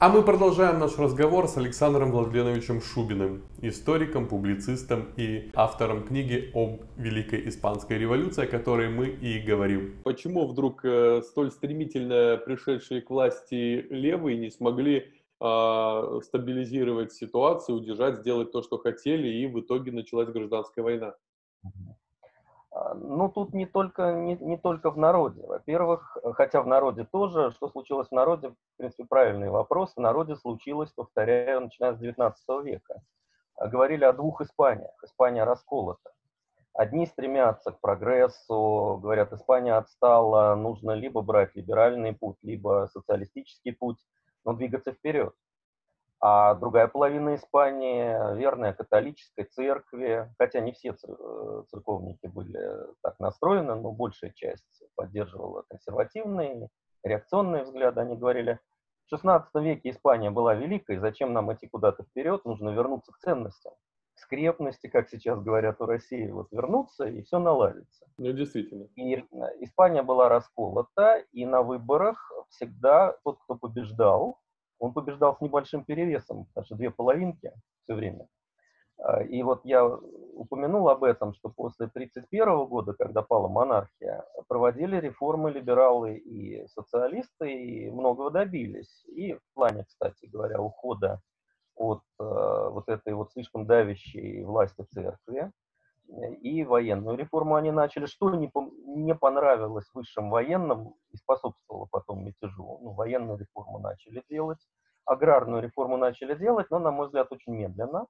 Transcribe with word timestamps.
А 0.00 0.08
мы 0.08 0.22
продолжаем 0.22 0.78
наш 0.78 0.96
разговор 0.96 1.48
с 1.48 1.56
Александром 1.56 2.12
Владленовичем 2.12 2.80
Шубиным, 2.80 3.42
историком, 3.62 4.28
публицистом 4.28 5.08
и 5.16 5.50
автором 5.56 6.04
книги 6.04 6.52
об 6.54 6.82
Великой 6.96 7.48
Испанской 7.48 7.98
революции, 7.98 8.44
о 8.44 8.46
которой 8.46 8.90
мы 8.90 9.08
и 9.08 9.40
говорим. 9.40 9.96
Почему 10.04 10.46
вдруг 10.46 10.84
э, 10.84 11.20
столь 11.22 11.50
стремительно 11.50 12.36
пришедшие 12.36 13.02
к 13.02 13.10
власти 13.10 13.88
левые 13.90 14.38
не 14.38 14.52
смогли 14.52 15.10
э, 15.40 16.20
стабилизировать 16.22 17.12
ситуацию, 17.12 17.78
удержать, 17.78 18.18
сделать 18.18 18.52
то, 18.52 18.62
что 18.62 18.78
хотели, 18.78 19.26
и 19.26 19.48
в 19.48 19.58
итоге 19.58 19.90
началась 19.90 20.28
гражданская 20.28 20.84
война? 20.84 21.16
А, 22.78 22.94
ну, 22.94 23.28
тут 23.28 23.54
не 23.54 23.66
только, 23.66 24.12
не, 24.12 24.36
не 24.36 24.56
только 24.56 24.90
в 24.90 24.98
народе. 24.98 25.42
Во-первых, 25.44 26.16
хотя 26.34 26.62
в 26.62 26.66
народе 26.66 27.04
тоже, 27.04 27.50
что 27.50 27.68
случилось 27.68 28.08
в 28.08 28.12
народе, 28.12 28.50
в 28.50 28.76
принципе, 28.76 29.04
правильный 29.04 29.50
вопрос. 29.50 29.94
В 29.96 30.00
народе 30.00 30.36
случилось, 30.36 30.92
повторяю, 30.92 31.62
начиная 31.62 31.94
с 31.94 31.98
19 31.98 32.64
века. 32.64 33.02
А, 33.56 33.66
говорили 33.66 34.04
о 34.04 34.12
двух 34.12 34.40
Испаниях. 34.40 34.92
Испания 35.02 35.44
расколота. 35.44 36.10
Одни 36.72 37.06
стремятся 37.06 37.72
к 37.72 37.80
прогрессу, 37.80 39.00
говорят, 39.02 39.32
Испания 39.32 39.74
отстала, 39.74 40.54
нужно 40.54 40.92
либо 40.92 41.22
брать 41.22 41.56
либеральный 41.56 42.12
путь, 42.12 42.36
либо 42.42 42.88
социалистический 42.92 43.72
путь, 43.72 43.98
но 44.44 44.52
двигаться 44.52 44.92
вперед 44.92 45.34
а 46.20 46.54
другая 46.54 46.88
половина 46.88 47.36
Испании 47.36 48.36
верная 48.36 48.72
католической 48.72 49.44
церкви, 49.44 50.28
хотя 50.38 50.60
не 50.60 50.72
все 50.72 50.90
э, 50.90 51.62
церковники 51.70 52.26
были 52.26 52.60
так 53.02 53.20
настроены, 53.20 53.76
но 53.76 53.92
большая 53.92 54.32
часть 54.34 54.82
поддерживала 54.96 55.64
консервативные, 55.68 56.68
реакционные 57.04 57.62
взгляды. 57.62 58.00
Они 58.00 58.16
говорили, 58.16 58.58
в 59.08 59.14
XVI 59.14 59.44
веке 59.54 59.90
Испания 59.90 60.30
была 60.30 60.54
великой, 60.54 60.98
зачем 60.98 61.32
нам 61.32 61.52
идти 61.52 61.68
куда-то 61.68 62.02
вперед, 62.02 62.44
нужно 62.44 62.70
вернуться 62.70 63.12
к 63.12 63.18
ценностям, 63.18 63.72
к 64.14 64.18
скрепности, 64.18 64.88
как 64.88 65.08
сейчас 65.08 65.40
говорят 65.40 65.80
у 65.80 65.86
России, 65.86 66.28
вот 66.30 66.48
вернуться, 66.50 67.04
и 67.04 67.22
все 67.22 67.38
наладится. 67.38 68.06
Ну, 68.18 68.32
действительно. 68.32 68.88
И 68.96 69.14
э, 69.14 69.24
Испания 69.60 70.02
была 70.02 70.28
расколота, 70.28 71.18
и 71.30 71.46
на 71.46 71.62
выборах 71.62 72.32
всегда 72.50 73.16
тот, 73.22 73.38
кто 73.44 73.54
побеждал, 73.54 74.40
он 74.78 74.92
побеждал 74.92 75.36
с 75.36 75.40
небольшим 75.40 75.84
перевесом, 75.84 76.46
даже 76.54 76.74
две 76.74 76.90
половинки 76.90 77.52
все 77.82 77.94
время. 77.94 78.28
А, 78.98 79.22
и 79.22 79.42
вот 79.42 79.64
я 79.64 79.86
упомянул 79.86 80.88
об 80.88 81.04
этом, 81.04 81.32
что 81.34 81.48
после 81.48 81.86
1931 81.86 82.66
года, 82.66 82.92
когда 82.94 83.22
пала 83.22 83.48
монархия, 83.48 84.24
проводили 84.48 84.96
реформы 84.96 85.50
либералы 85.50 86.16
и 86.16 86.66
социалисты, 86.68 87.52
и 87.52 87.90
многого 87.90 88.30
добились. 88.30 89.04
И 89.06 89.34
в 89.34 89.42
плане, 89.54 89.84
кстати 89.84 90.26
говоря, 90.26 90.60
ухода 90.60 91.20
от 91.74 92.02
э, 92.18 92.24
вот 92.24 92.88
этой 92.88 93.14
вот 93.14 93.32
слишком 93.32 93.66
давящей 93.66 94.42
власти 94.42 94.84
церкви, 94.90 95.52
и 96.40 96.64
военную 96.64 97.16
реформу 97.16 97.56
они 97.56 97.70
начали. 97.70 98.06
Что 98.06 98.30
не, 98.34 98.50
не 98.86 99.14
понравилось 99.14 99.88
высшим 99.92 100.30
военным 100.30 100.94
и 101.10 101.16
способствовало 101.16 101.86
потом 101.90 102.24
мятежу? 102.24 102.78
Ну, 102.82 102.92
военную 102.92 103.38
реформу 103.38 103.78
начали 103.78 104.22
делать, 104.28 104.58
аграрную 105.04 105.62
реформу 105.62 105.96
начали 105.96 106.34
делать, 106.34 106.70
но, 106.70 106.78
на 106.78 106.90
мой 106.90 107.06
взгляд, 107.06 107.30
очень 107.30 107.54
медленно. 107.54 108.06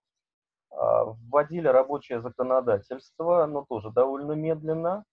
А, 0.70 1.04
вводили 1.04 1.66
рабочее 1.69 2.20
законодательство, 2.20 3.46
но 3.46 3.64
тоже 3.69 3.91
довольно 3.91 4.32
медленно. 4.32 5.04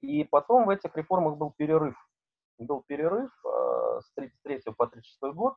И 0.00 0.24
потом 0.24 0.66
в 0.66 0.70
этих 0.70 0.94
реформах 0.96 1.36
был 1.36 1.52
перерыв. 1.56 1.96
Был 2.58 2.82
перерыв 2.86 3.30
а, 3.44 4.00
с 4.00 4.12
33 4.14 4.72
по 4.76 4.86
36 4.86 5.34
год, 5.34 5.54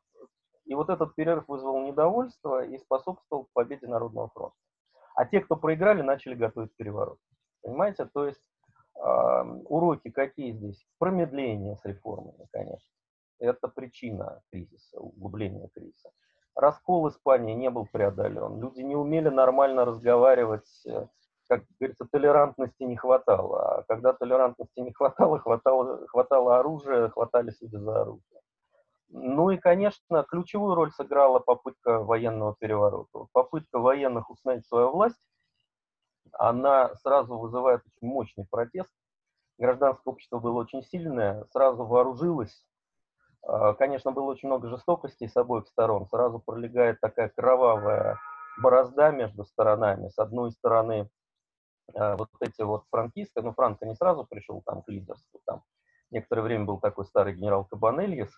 и 0.66 0.76
вот 0.76 0.90
этот 0.90 1.14
перерыв 1.16 1.48
вызвал 1.48 1.82
недовольство 1.82 2.66
и 2.66 2.78
способствовал 2.78 3.48
победе 3.54 3.88
Народного 3.88 4.30
фронта. 4.30 4.56
А 5.16 5.26
те, 5.26 5.42
кто 5.42 5.56
проиграли, 5.56 6.02
начали 6.02 6.36
готовить 6.36 6.76
переворот. 6.76 7.20
Понимаете? 7.62 8.06
То 8.14 8.26
есть 8.26 8.42
э, 8.96 9.44
уроки 9.66 10.10
какие 10.10 10.52
здесь? 10.52 10.86
Промедление 11.00 11.78
с 11.78 11.86
реформами, 11.86 12.48
конечно. 12.52 12.90
Это 13.40 13.68
причина 13.68 14.42
кризиса, 14.52 15.00
углубления 15.00 15.70
кризиса. 15.74 16.10
Раскол 16.56 17.10
Испании 17.10 17.56
не 17.56 17.70
был 17.70 17.88
преодолен. 17.92 18.60
Люди 18.60 18.82
не 18.82 18.96
умели 18.96 19.30
нормально 19.30 19.86
разговаривать. 19.86 20.70
Э, 20.88 21.08
как 21.48 21.64
говорится, 21.80 22.06
толерантности 22.06 22.84
не 22.84 22.96
хватало. 22.96 23.78
А 23.78 23.84
когда 23.84 24.14
толерантности 24.14 24.80
не 24.80 24.94
хватало, 24.94 25.40
хватало, 25.40 26.08
хватало 26.08 26.58
оружия, 26.58 27.10
хватались 27.10 27.62
люди 27.62 27.76
за 27.76 28.02
оружие. 28.02 28.40
Ну 29.10 29.52
и, 29.52 29.58
конечно, 29.58 30.24
ключевую 30.24 30.76
роль 30.76 30.92
сыграла 30.92 31.40
попытка 31.40 32.00
военного 32.00 32.56
переворота. 32.60 33.28
Попытка 33.32 33.80
военных 33.80 34.30
установить 34.30 34.66
свою 34.68 34.92
власть, 34.92 35.20
она 36.32 36.96
сразу 36.96 37.38
вызывает 37.38 37.82
очень 37.86 38.08
мощный 38.08 38.46
протест. 38.50 38.90
Гражданское 39.60 40.10
общество 40.10 40.40
было 40.40 40.62
очень 40.62 40.84
сильное, 40.84 41.46
сразу 41.52 41.86
вооружилось. 41.86 42.66
А, 43.44 43.74
конечно, 43.74 44.12
было 44.12 44.32
очень 44.32 44.48
много 44.48 44.70
жестокости 44.70 45.28
с 45.28 45.36
обоих 45.38 45.68
сторон. 45.68 46.08
Сразу 46.08 46.40
пролегает 46.40 47.00
такая 47.02 47.30
кровавая 47.30 48.20
борозда 48.58 49.12
между 49.12 49.46
сторонами. 49.46 50.10
С 50.10 50.18
одной 50.18 50.52
стороны, 50.52 51.10
а, 51.94 52.16
вот 52.18 52.30
эти 52.40 52.62
вот 52.62 52.86
франкисты, 52.90 53.42
ну, 53.42 53.54
Франко 53.54 53.86
не 53.86 53.96
сразу 53.96 54.26
пришел 54.26 54.62
там 54.66 54.82
к 54.82 54.90
лидерству, 54.90 55.42
там 55.46 55.64
некоторое 56.12 56.42
время 56.44 56.66
был 56.66 56.80
такой 56.80 57.06
старый 57.06 57.34
генерал 57.34 57.66
Кабанельес, 57.66 58.32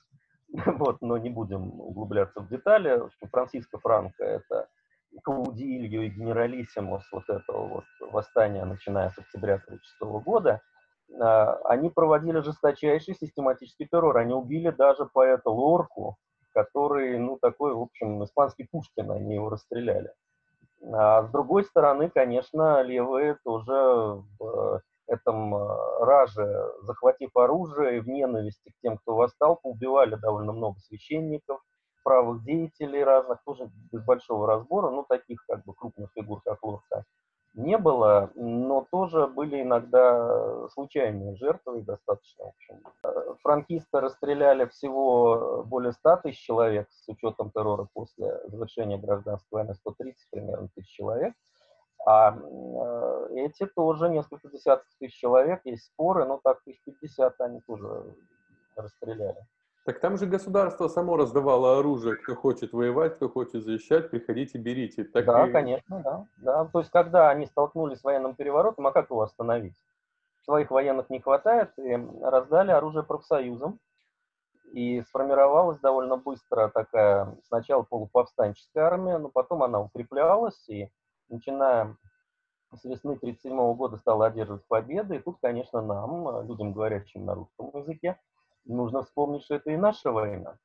вот, 0.79 1.01
но 1.01 1.17
не 1.17 1.29
будем 1.29 1.79
углубляться 1.79 2.41
в 2.41 2.49
детали, 2.49 3.09
что 3.15 3.27
Франциско 3.27 3.79
Франко– 3.79 4.23
это 4.25 4.67
Каудильо 5.23 6.03
и 6.03 6.09
генералиссимус 6.09 7.03
вот 7.11 7.29
этого 7.29 7.67
вот 7.67 8.11
восстания, 8.11 8.65
начиная 8.65 9.09
с 9.09 9.17
октября 9.17 9.55
1936 9.55 10.23
года, 10.25 10.61
а, 11.19 11.55
они 11.65 11.89
проводили 11.89 12.39
жесточайший 12.41 13.15
систематический 13.15 13.87
террор. 13.87 14.17
Они 14.17 14.33
убили 14.33 14.71
даже 14.71 15.05
поэта 15.05 15.49
Лорку, 15.49 16.17
который, 16.53 17.17
ну, 17.19 17.37
такой, 17.41 17.73
в 17.73 17.81
общем, 17.81 18.23
испанский 18.23 18.67
Пушкин, 18.69 19.11
они 19.11 19.35
его 19.35 19.49
расстреляли. 19.49 20.11
А 20.93 21.23
с 21.23 21.29
другой 21.29 21.63
стороны, 21.63 22.09
конечно, 22.09 22.81
левые 22.81 23.37
тоже 23.43 24.23
в 24.39 24.81
этом 25.07 25.55
э, 25.55 26.05
раже, 26.05 26.71
захватив 26.81 27.35
оружие 27.35 28.01
в 28.01 28.07
ненависти 28.07 28.69
к 28.69 28.81
тем, 28.81 28.97
кто 28.97 29.15
восстал, 29.15 29.57
поубивали 29.61 30.15
довольно 30.15 30.51
много 30.51 30.79
священников, 30.79 31.61
правых 32.03 32.43
деятелей 32.43 33.03
разных, 33.03 33.39
тоже 33.45 33.69
без 33.91 34.03
большого 34.03 34.47
разбора, 34.47 34.91
ну, 34.91 35.03
таких 35.07 35.43
как 35.47 35.63
бы 35.65 35.73
крупных 35.73 36.11
фигур, 36.13 36.41
как 36.43 36.63
Лорка, 36.63 37.03
не 37.55 37.77
было, 37.77 38.31
но 38.35 38.85
тоже 38.91 39.27
были 39.27 39.61
иногда 39.61 40.67
случайные 40.69 41.35
жертвы, 41.35 41.81
достаточно, 41.81 42.45
в 42.45 42.47
общем. 42.49 43.37
Франкисты 43.41 44.01
расстреляли 44.01 44.65
всего 44.65 45.63
более 45.65 45.93
100 45.93 46.17
тысяч 46.17 46.39
человек 46.39 46.87
с 46.91 47.07
учетом 47.07 47.51
террора 47.51 47.87
после 47.93 48.39
завершения 48.47 48.97
гражданской 48.97 49.59
войны, 49.59 49.73
130 49.73 50.29
примерно 50.31 50.67
тысяч 50.75 50.89
человек. 50.89 51.33
А 52.05 52.37
э, 52.37 53.27
эти 53.35 53.65
тоже 53.65 54.09
несколько 54.09 54.47
десятков 54.47 54.87
тысяч 54.99 55.17
человек, 55.17 55.61
есть 55.65 55.85
споры, 55.85 56.25
но 56.25 56.39
так 56.43 56.61
тысяч 56.63 56.79
пятьдесят 56.83 57.33
они 57.41 57.61
тоже 57.61 58.15
расстреляли. 58.75 59.37
Так 59.85 59.99
там 59.99 60.17
же 60.17 60.25
государство 60.25 60.87
само 60.87 61.17
раздавало 61.17 61.79
оружие, 61.79 62.15
кто 62.15 62.35
хочет 62.35 62.73
воевать, 62.73 63.15
кто 63.15 63.29
хочет 63.29 63.63
защищать, 63.63 64.09
приходите, 64.09 64.57
берите. 64.57 65.03
Так 65.03 65.25
да, 65.25 65.47
и... 65.47 65.51
конечно, 65.51 66.01
да, 66.01 66.27
да. 66.37 66.65
То 66.65 66.79
есть, 66.79 66.91
когда 66.91 67.29
они 67.29 67.45
столкнулись 67.45 67.99
с 67.99 68.03
военным 68.03 68.35
переворотом, 68.35 68.87
а 68.87 68.91
как 68.91 69.09
его 69.09 69.21
остановить? 69.21 69.75
Своих 70.43 70.71
военных 70.71 71.09
не 71.09 71.19
хватает, 71.19 71.71
и 71.77 71.95
раздали 72.21 72.71
оружие 72.71 73.03
профсоюзам. 73.03 73.79
И 74.73 75.01
сформировалась 75.03 75.79
довольно 75.79 76.17
быстро 76.17 76.69
такая, 76.69 77.35
сначала 77.47 77.83
полуповстанческая 77.83 78.85
армия, 78.85 79.17
но 79.19 79.29
потом 79.29 79.63
она 79.63 79.79
укреплялась, 79.79 80.67
и 80.67 80.89
начиная 81.29 81.97
с 82.73 82.83
весны 82.83 83.13
1937 83.13 83.75
года 83.75 83.97
стала 83.97 84.27
одерживать 84.27 84.65
победы. 84.67 85.15
И 85.15 85.19
тут, 85.19 85.37
конечно, 85.41 85.81
нам, 85.81 86.47
людям, 86.47 86.73
говорящим 86.73 87.25
на 87.25 87.35
русском 87.35 87.71
языке, 87.73 88.19
нужно 88.65 89.03
вспомнить, 89.03 89.43
что 89.43 89.55
это 89.55 89.71
и 89.71 89.77
наша 89.77 90.11
война. 90.11 90.57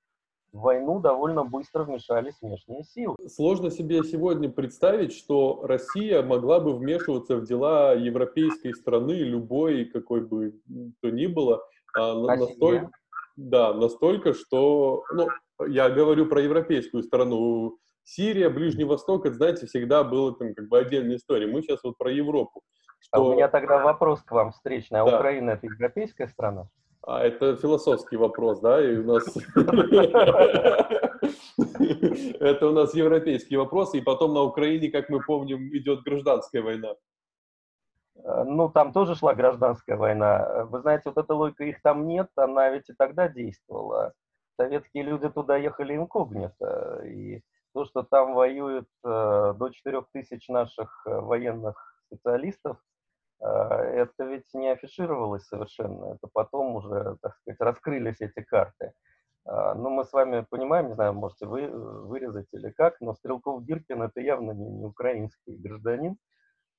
В 0.52 0.62
войну 0.62 0.98
довольно 0.98 1.44
быстро 1.44 1.84
вмешались 1.84 2.34
внешние 2.42 2.82
силы. 2.82 3.16
Сложно 3.28 3.70
себе 3.70 4.02
сегодня 4.02 4.48
представить, 4.48 5.12
что 5.12 5.60
Россия 5.62 6.22
могла 6.22 6.58
бы 6.58 6.76
вмешиваться 6.76 7.36
в 7.36 7.44
дела 7.44 7.94
европейской 7.94 8.72
страны, 8.72 9.12
любой, 9.12 9.84
какой 9.84 10.22
бы 10.22 10.60
то 11.00 11.10
ни 11.10 11.26
было, 11.26 11.62
а 11.94 12.14
настолько, 12.14 12.90
да, 13.36 13.72
настолько, 13.72 14.34
что, 14.34 15.04
ну, 15.12 15.28
я 15.68 15.88
говорю 15.88 16.26
про 16.26 16.42
европейскую 16.42 17.04
страну, 17.04 17.78
Сирия, 18.04 18.50
Ближний 18.50 18.84
Восток, 18.84 19.26
это, 19.26 19.36
знаете, 19.36 19.66
всегда 19.66 20.02
было 20.04 20.34
там 20.34 20.54
как 20.54 20.68
бы 20.68 20.78
отдельная 20.78 21.16
история. 21.16 21.46
Мы 21.46 21.62
сейчас 21.62 21.82
вот 21.84 21.96
про 21.98 22.10
Европу. 22.10 22.62
Что... 23.00 23.18
А 23.18 23.20
у 23.20 23.32
меня 23.34 23.48
тогда 23.48 23.78
вопрос 23.78 24.22
к 24.22 24.32
вам 24.32 24.52
встречный. 24.52 25.00
А 25.00 25.04
да. 25.04 25.16
Украина 25.16 25.50
это 25.50 25.66
европейская 25.66 26.28
страна? 26.28 26.68
А 27.02 27.24
это 27.24 27.56
философский 27.56 28.16
вопрос, 28.16 28.60
да, 28.60 28.82
и 28.84 28.96
у 28.96 29.04
нас... 29.04 29.24
Это 32.40 32.68
у 32.68 32.72
нас 32.72 32.94
европейские 32.94 33.58
вопросы, 33.58 33.98
и 33.98 34.02
потом 34.02 34.32
на 34.34 34.42
Украине, 34.42 34.90
как 34.90 35.08
мы 35.10 35.22
помним, 35.22 35.68
идет 35.76 36.02
гражданская 36.02 36.62
война. 36.62 36.94
Э, 38.24 38.44
ну, 38.44 38.68
там 38.70 38.92
тоже 38.92 39.14
шла 39.14 39.34
гражданская 39.34 39.96
война. 39.96 40.64
Вы 40.66 40.80
знаете, 40.80 41.04
вот 41.06 41.18
эта 41.18 41.34
логика, 41.34 41.64
их 41.64 41.82
там 41.82 42.06
нет, 42.06 42.28
она 42.36 42.70
ведь 42.70 42.88
и 42.88 42.94
тогда 42.94 43.28
действовала. 43.28 44.12
Советские 44.58 45.04
люди 45.04 45.28
туда 45.28 45.56
ехали 45.56 45.96
инкогнито, 45.96 47.02
и 47.04 47.42
то, 47.72 47.84
что 47.84 48.02
там 48.02 48.34
воюют 48.34 48.88
э, 49.04 49.54
до 49.56 49.70
4 49.70 50.02
тысяч 50.12 50.48
наших 50.48 51.02
э, 51.06 51.20
военных 51.20 52.04
специалистов, 52.06 52.78
э, 53.40 53.46
это 53.46 54.24
ведь 54.24 54.52
не 54.54 54.68
афишировалось 54.68 55.46
совершенно, 55.46 56.14
это 56.14 56.28
потом 56.32 56.76
уже, 56.76 57.16
так 57.22 57.36
сказать, 57.36 57.60
раскрылись 57.60 58.20
эти 58.20 58.42
карты. 58.42 58.92
Э, 59.46 59.74
ну, 59.74 59.90
мы 59.90 60.04
с 60.04 60.12
вами 60.12 60.46
понимаем, 60.48 60.88
не 60.88 60.94
знаю, 60.94 61.14
можете 61.14 61.46
вы 61.46 61.68
вырезать 61.68 62.48
или 62.52 62.70
как, 62.70 63.00
но 63.00 63.14
Стрелков 63.14 63.64
Гиркин 63.64 64.02
это 64.02 64.20
явно 64.20 64.52
не, 64.52 64.68
не 64.68 64.84
украинский 64.84 65.56
гражданин, 65.56 66.16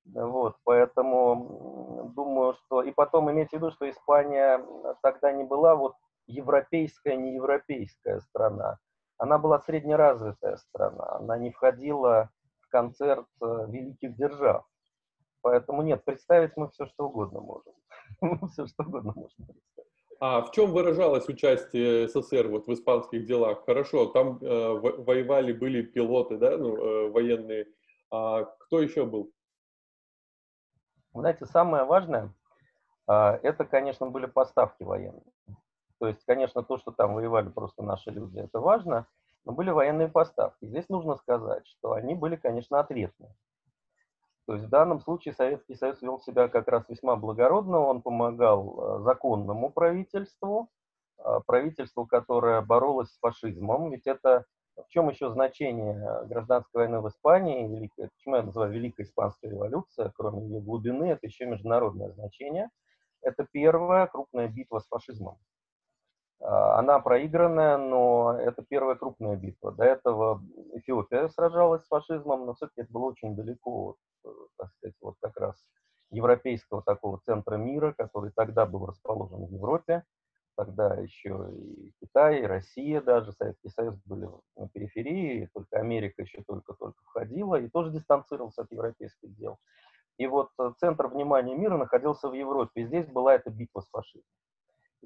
вот, 0.05 0.57
поэтому 0.63 2.11
думаю, 2.15 2.53
что... 2.53 2.81
И 2.81 2.91
потом 2.91 3.31
иметь 3.31 3.51
в 3.51 3.53
виду, 3.53 3.71
что 3.71 3.89
Испания 3.89 4.59
тогда 5.03 5.31
не 5.31 5.43
была 5.43 5.75
вот 5.75 5.93
европейская, 6.27 7.15
не 7.15 7.35
европейская 7.35 8.19
страна. 8.21 8.79
Она 9.21 9.37
была 9.37 9.59
среднеразвитая 9.59 10.57
страна, 10.57 11.17
она 11.17 11.37
не 11.37 11.51
входила 11.51 12.31
в 12.61 12.69
концерт 12.69 13.27
э, 13.39 13.65
великих 13.67 14.15
держав. 14.15 14.65
Поэтому 15.43 15.83
нет, 15.83 16.03
представить 16.03 16.57
мы 16.57 16.69
все 16.69 16.87
что 16.87 17.05
угодно 17.05 17.39
можем. 17.39 17.73
все 18.49 18.65
что 18.65 18.81
угодно 18.81 19.13
можем 19.15 19.45
представить. 19.45 19.91
А 20.19 20.41
в 20.41 20.49
чем 20.49 20.71
выражалось 20.71 21.29
участие 21.29 22.07
СССР 22.07 22.47
вот 22.47 22.65
в 22.65 22.73
испанских 22.73 23.27
делах? 23.27 23.63
Хорошо, 23.63 24.07
там 24.07 24.39
э, 24.41 24.69
воевали, 24.73 25.53
были 25.53 25.83
пилоты, 25.83 26.37
да, 26.37 26.57
ну, 26.57 26.75
э, 26.75 27.09
военные. 27.11 27.67
А 28.09 28.45
кто 28.45 28.81
еще 28.81 29.05
был? 29.05 29.31
Знаете, 31.13 31.45
самое 31.45 31.83
важное, 31.83 32.33
э, 33.07 33.13
это, 33.43 33.65
конечно, 33.65 34.07
были 34.07 34.25
поставки 34.25 34.81
военные. 34.81 35.31
То 36.01 36.07
есть, 36.07 36.25
конечно, 36.25 36.63
то, 36.63 36.79
что 36.79 36.91
там 36.91 37.13
воевали 37.13 37.49
просто 37.49 37.83
наши 37.83 38.09
люди, 38.09 38.39
это 38.39 38.59
важно, 38.59 39.05
но 39.45 39.51
были 39.51 39.69
военные 39.69 40.07
поставки. 40.07 40.65
Здесь 40.65 40.89
нужно 40.89 41.15
сказать, 41.15 41.67
что 41.67 41.93
они 41.93 42.15
были, 42.15 42.37
конечно, 42.37 42.79
ответные. 42.79 43.35
То 44.47 44.55
есть 44.55 44.65
в 44.65 44.69
данном 44.69 44.99
случае 44.99 45.35
Советский 45.35 45.75
Союз 45.75 46.01
вел 46.01 46.19
себя 46.19 46.47
как 46.47 46.67
раз 46.69 46.89
весьма 46.89 47.17
благородно, 47.17 47.77
он 47.81 48.01
помогал 48.01 48.79
э, 48.97 49.03
законному 49.03 49.69
правительству, 49.69 50.69
э, 51.19 51.39
правительству, 51.45 52.07
которое 52.07 52.61
боролось 52.61 53.09
с 53.09 53.19
фашизмом, 53.19 53.91
ведь 53.91 54.07
это 54.07 54.45
в 54.75 54.87
чем 54.87 55.07
еще 55.07 55.29
значение 55.29 56.25
гражданской 56.25 56.81
войны 56.81 57.01
в 57.01 57.09
Испании, 57.09 57.67
великая, 57.67 58.09
почему 58.09 58.37
я 58.37 58.41
называю 58.41 58.71
Великая 58.71 59.03
Испанская 59.03 59.51
революция, 59.51 60.11
кроме 60.15 60.47
ее 60.47 60.61
глубины, 60.61 61.11
это 61.11 61.27
еще 61.27 61.45
международное 61.45 62.09
значение. 62.09 62.71
Это 63.21 63.45
первая 63.51 64.07
крупная 64.07 64.47
битва 64.47 64.79
с 64.79 64.87
фашизмом. 64.87 65.37
А, 66.41 66.79
она 66.79 66.99
проигранная, 66.99 67.77
но 67.77 68.37
это 68.39 68.63
первая 68.63 68.95
крупная 68.95 69.35
битва. 69.35 69.71
До 69.71 69.83
этого 69.83 70.41
Эфиопия 70.73 71.27
сражалась 71.29 71.83
с 71.83 71.87
фашизмом, 71.87 72.45
но 72.45 72.53
все-таки 72.53 72.81
это 72.81 72.91
было 72.91 73.05
очень 73.05 73.35
далеко, 73.35 73.95
э, 74.25 74.29
так 74.57 74.71
сказать, 74.73 74.95
вот 75.01 75.15
как 75.21 75.37
раз 75.37 75.55
европейского 76.09 76.81
такого 76.81 77.19
центра 77.25 77.55
мира, 77.55 77.93
который 77.97 78.31
тогда 78.35 78.65
был 78.65 78.85
расположен 78.85 79.45
в 79.45 79.51
Европе. 79.51 80.03
Тогда 80.57 80.95
еще 80.95 81.49
и 81.53 81.91
Китай, 82.01 82.41
и 82.41 82.45
Россия 82.45 83.01
даже, 83.01 83.31
Советский 83.31 83.69
Союз 83.69 83.95
были 84.05 84.27
на 84.57 84.67
периферии, 84.67 85.49
только 85.53 85.77
Америка 85.77 86.23
еще 86.23 86.43
только-только 86.45 87.01
входила 87.05 87.55
и 87.55 87.69
тоже 87.69 87.91
дистанцировался 87.91 88.63
от 88.63 88.71
европейских 88.71 89.33
дел. 89.37 89.57
И 90.17 90.27
вот 90.27 90.49
э, 90.59 90.73
центр 90.79 91.07
внимания 91.07 91.55
мира 91.55 91.77
находился 91.77 92.29
в 92.29 92.33
Европе, 92.33 92.81
и 92.81 92.85
здесь 92.85 93.07
была 93.07 93.35
эта 93.35 93.49
битва 93.49 93.81
с 93.81 93.89
фашизмом. 93.89 94.25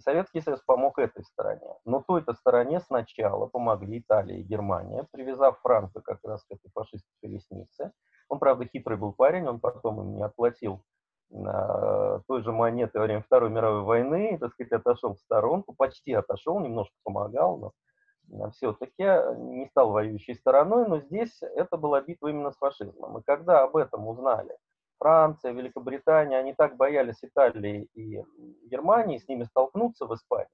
Советский 0.01 0.42
Союз 0.42 0.62
помог 0.62 1.00
этой 1.00 1.24
стороне. 1.24 1.75
Но 1.86 2.01
той-то 2.01 2.33
стороне 2.33 2.80
сначала 2.80 3.47
помогли 3.47 4.00
Италия 4.00 4.39
и 4.39 4.44
Германия, 4.44 5.07
привязав 5.12 5.59
Франко 5.62 6.01
как 6.01 6.19
раз 6.24 6.44
к 6.44 6.51
этой 6.51 6.69
фашистской 6.74 7.15
колеснице. 7.21 7.92
Он, 8.27 8.39
правда, 8.39 8.65
хитрый 8.65 8.97
был 8.97 9.13
парень, 9.13 9.47
он 9.47 9.59
потом 9.59 10.01
им 10.01 10.15
не 10.15 10.24
отплатил 10.24 10.83
э, 11.31 12.19
той 12.27 12.42
же 12.42 12.51
монеты 12.51 13.00
во 13.00 13.06
время 13.06 13.21
Второй 13.21 13.50
мировой 13.50 13.83
войны, 13.83 14.36
и, 14.36 14.38
так 14.38 14.53
сказать, 14.53 14.74
отошел 14.74 15.15
в 15.15 15.19
сторонку, 15.19 15.74
почти 15.75 16.13
отошел, 16.13 16.59
немножко 16.59 16.95
помогал, 17.03 17.57
но 17.57 17.71
все-таки 18.51 19.03
не 19.03 19.68
стал 19.68 19.91
воюющей 19.91 20.36
стороной, 20.36 20.88
но 20.88 21.00
здесь 21.00 21.41
это 21.41 21.77
была 21.77 22.01
битва 22.01 22.30
именно 22.30 22.51
с 22.51 22.57
фашизмом. 22.57 23.19
И 23.19 23.24
когда 23.24 23.63
об 23.63 23.77
этом 23.77 24.07
узнали 24.07 24.57
Франция, 25.06 25.52
Великобритания, 25.52 26.40
они 26.40 26.56
так 26.56 26.78
боялись 26.78 27.19
Италии 27.22 27.88
и 27.94 28.24
Германии 28.63 29.19
с 29.19 29.28
ними 29.28 29.44
столкнуться 29.44 30.07
в 30.07 30.16
Испании, 30.16 30.50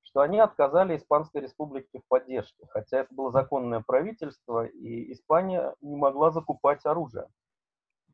что 0.00 0.22
они 0.22 0.40
отказали 0.40 0.96
Испанской 0.96 1.42
республике 1.42 1.98
в 1.98 2.08
поддержке, 2.08 2.66
хотя 2.70 3.00
это 3.00 3.14
было 3.14 3.30
законное 3.30 3.84
правительство, 3.86 4.64
и 4.64 5.12
Испания 5.12 5.74
не 5.82 5.94
могла 5.94 6.30
закупать 6.30 6.86
оружие. 6.86 7.26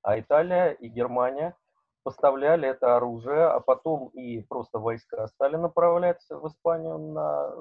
А 0.02 0.18
Италия 0.18 0.72
и 0.72 0.88
Германия 0.88 1.54
поставляли 2.02 2.68
это 2.68 2.96
оружие, 2.96 3.44
а 3.44 3.60
потом 3.60 4.08
и 4.08 4.42
просто 4.42 4.80
войска 4.80 5.28
стали 5.28 5.54
направлять 5.54 6.26
в 6.28 6.44
Испанию 6.48 6.98
на 6.98 7.52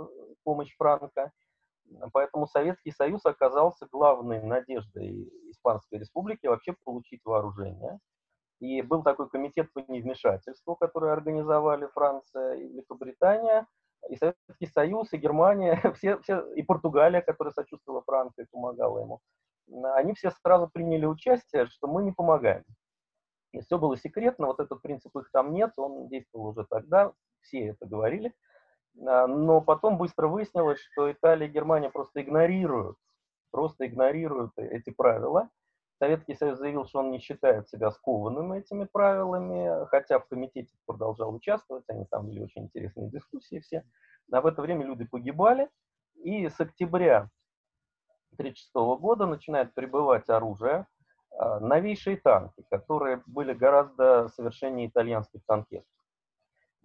помощь 0.44 0.76
Франко. 0.76 1.32
Поэтому 2.14 2.48
Советский 2.48 2.92
Союз 2.92 3.24
оказался 3.28 3.86
главной 3.92 4.42
надеждой 4.42 5.32
Испанской 5.68 6.00
Республики 6.00 6.48
вообще 6.48 6.76
получить 6.84 7.22
вооружение. 7.26 8.00
И 8.60 8.82
был 8.82 9.04
такой 9.04 9.30
комитет 9.30 9.72
по 9.74 9.80
невмешательству, 9.80 10.76
который 10.76 11.12
организовали 11.12 11.88
Франция 11.94 12.56
и 12.56 12.68
Великобритания, 12.68 13.68
и 14.10 14.16
Советский 14.16 14.68
Союз, 14.74 15.14
и 15.14 15.18
Германия, 15.18 15.80
все, 15.96 16.18
все, 16.20 16.42
и 16.54 16.64
Португалия, 16.64 17.22
которая 17.22 17.54
сочувствовала 17.54 18.02
Франции 18.04 18.44
и 18.44 18.48
помогала 18.52 19.00
ему. 19.00 19.22
Они 19.96 20.14
все 20.14 20.32
сразу 20.32 20.70
приняли 20.72 21.06
участие, 21.06 21.68
что 21.68 21.88
мы 21.88 22.04
не 22.04 22.12
помогаем. 22.12 22.64
И 23.52 23.62
все 23.62 23.78
было 23.78 23.98
секретно, 23.98 24.48
вот 24.48 24.60
этот 24.60 24.82
принцип 24.82 25.16
их 25.18 25.30
там 25.32 25.54
нет, 25.54 25.74
он 25.78 26.08
действовал 26.08 26.48
уже 26.48 26.66
тогда, 26.70 27.14
все 27.42 27.68
это 27.68 27.86
говорили. 27.86 28.34
А, 29.06 29.28
но 29.28 29.62
потом 29.62 29.98
быстро 29.98 30.28
выяснилось, 30.28 30.80
что 30.80 31.12
Италия 31.12 31.48
и 31.48 31.52
Германия 31.52 31.90
просто 31.90 32.22
игнорируют, 32.22 32.98
просто 33.52 33.88
игнорируют 33.88 34.52
эти 34.58 34.90
правила. 34.90 35.50
Советский 36.00 36.36
Союз 36.36 36.60
заявил, 36.60 36.86
что 36.86 37.00
он 37.00 37.12
не 37.12 37.20
считает 37.20 37.70
себя 37.70 37.92
скованным 37.92 38.54
этими 38.54 38.86
правилами, 38.86 39.86
хотя 39.88 40.20
в 40.20 40.28
комитете 40.28 40.74
продолжал 40.86 41.34
участвовать, 41.34 41.86
они 41.88 42.06
там 42.06 42.28
были 42.28 42.42
очень 42.42 42.64
интересные 42.64 43.10
дискуссии 43.10 43.60
все. 43.60 43.84
А 44.32 44.42
в 44.42 44.46
это 44.46 44.62
время 44.62 44.86
люди 44.86 45.06
погибали, 45.06 45.70
и 46.16 46.48
с 46.48 46.60
октября 46.60 47.30
1936 48.34 48.74
года 49.00 49.26
начинает 49.26 49.74
прибывать 49.74 50.30
оружие, 50.30 50.86
а, 51.32 51.60
новейшие 51.60 52.18
танки, 52.18 52.64
которые 52.70 53.24
были 53.26 53.54
гораздо 53.54 54.28
совершеннее 54.30 54.88
итальянских 54.88 55.42
танкетов. 55.46 55.88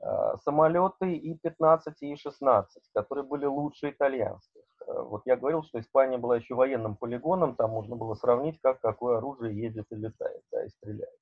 Э, 0.03 0.37
самолеты 0.43 1.15
И-15 1.15 1.95
и 2.01 2.13
И-16, 2.13 2.65
которые 2.93 3.25
были 3.25 3.47
лучше 3.47 3.91
итальянских. 3.91 4.63
Э, 4.87 5.03
вот 5.03 5.23
я 5.27 5.37
говорил, 5.37 5.63
что 5.63 5.81
Испания 5.81 6.19
была 6.19 6.37
еще 6.37 6.55
военным 6.55 6.97
полигоном, 6.97 7.55
там 7.57 7.71
можно 7.71 7.97
было 7.97 8.15
сравнить, 8.15 8.61
как 8.63 8.81
какое 8.81 9.19
оружие 9.19 9.57
ездит 9.57 9.87
и 9.91 9.97
летает, 9.97 10.43
да, 10.51 10.65
и 10.65 10.69
стреляет. 10.69 11.19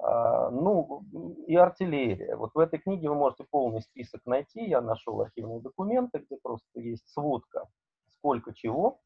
А, 0.00 0.50
ну, 0.50 1.02
и 1.46 1.56
артиллерия. 1.56 2.36
Вот 2.36 2.54
в 2.54 2.58
этой 2.58 2.78
книге 2.78 3.08
вы 3.08 3.16
можете 3.16 3.44
полный 3.50 3.82
список 3.82 4.24
найти. 4.26 4.64
Я 4.64 4.80
нашел 4.80 5.20
архивные 5.20 5.60
документы, 5.60 6.18
где 6.18 6.36
просто 6.40 6.80
есть 6.80 7.08
сводка, 7.08 7.68
сколько 8.12 8.54
чего 8.54 9.00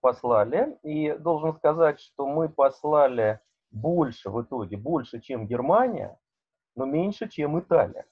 послали. 0.00 0.78
И 0.82 1.12
должен 1.12 1.54
сказать, 1.54 2.00
что 2.00 2.26
мы 2.26 2.48
послали 2.48 3.40
больше 3.70 4.30
в 4.30 4.42
итоге, 4.42 4.78
больше, 4.78 5.20
чем 5.20 5.46
Германия, 5.46 6.18
но 6.74 6.86
меньше, 6.86 7.28
чем 7.28 7.58
Италия. 7.58 8.06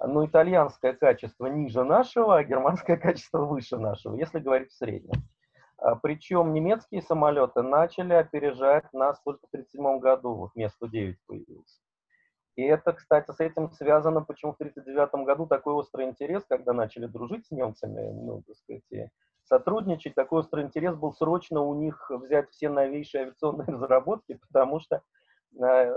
Но 0.00 0.24
итальянское 0.26 0.92
качество 0.92 1.46
ниже 1.46 1.84
нашего, 1.84 2.36
а 2.36 2.44
германское 2.44 2.96
качество 2.98 3.44
выше 3.44 3.78
нашего, 3.78 4.14
если 4.16 4.38
говорить 4.38 4.70
в 4.70 4.76
среднем. 4.76 5.22
А, 5.78 5.96
Причем 5.96 6.52
немецкие 6.52 7.02
самолеты 7.02 7.62
начали 7.62 8.12
опережать 8.12 8.92
нас 8.92 9.20
только 9.22 9.46
в 9.46 9.54
1937 9.54 9.98
году, 9.98 10.34
вот 10.34 10.54
Ме-109 10.54 11.14
появился. 11.26 11.80
И 12.56 12.62
это, 12.62 12.92
кстати, 12.92 13.30
с 13.30 13.38
этим 13.38 13.70
связано, 13.70 14.20
почему 14.20 14.52
в 14.52 14.56
1939 14.56 15.26
году 15.26 15.46
такой 15.46 15.74
острый 15.74 16.06
интерес, 16.06 16.44
когда 16.48 16.72
начали 16.72 17.06
дружить 17.06 17.46
с 17.46 17.50
немцами, 17.52 18.10
ну, 18.10 18.42
так 18.42 18.56
сказать, 18.56 18.82
и 18.90 19.08
сотрудничать, 19.44 20.14
такой 20.14 20.40
острый 20.40 20.64
интерес 20.64 20.96
был 20.96 21.12
срочно 21.14 21.60
у 21.60 21.74
них 21.74 22.10
взять 22.10 22.50
все 22.50 22.68
новейшие 22.68 23.22
авиационные 23.22 23.66
разработки, 23.68 24.34
потому 24.34 24.80
что 24.80 25.02
Э, 25.56 25.92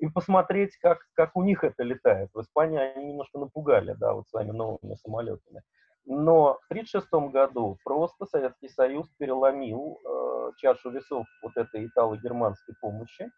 и 0.00 0.08
посмотреть, 0.08 0.76
как, 0.78 0.98
как 1.14 1.36
у 1.36 1.42
них 1.42 1.64
это 1.64 1.82
летает. 1.82 2.30
В 2.34 2.40
Испании 2.40 2.78
они 2.78 3.06
немножко 3.06 3.38
напугали, 3.38 3.94
да, 3.98 4.14
вот 4.14 4.28
своими 4.28 4.52
новыми 4.52 4.94
самолетами. 4.94 5.62
Но 6.06 6.58
в 6.68 6.70
1936 6.70 7.32
году 7.32 7.78
просто 7.84 8.26
Советский 8.26 8.68
Союз 8.68 9.08
переломил 9.18 9.98
э, 10.04 10.50
чашу 10.58 10.90
весов 10.90 11.26
вот 11.42 11.56
этой 11.56 11.86
итало-германской 11.86 12.74
помощи. 12.80 13.30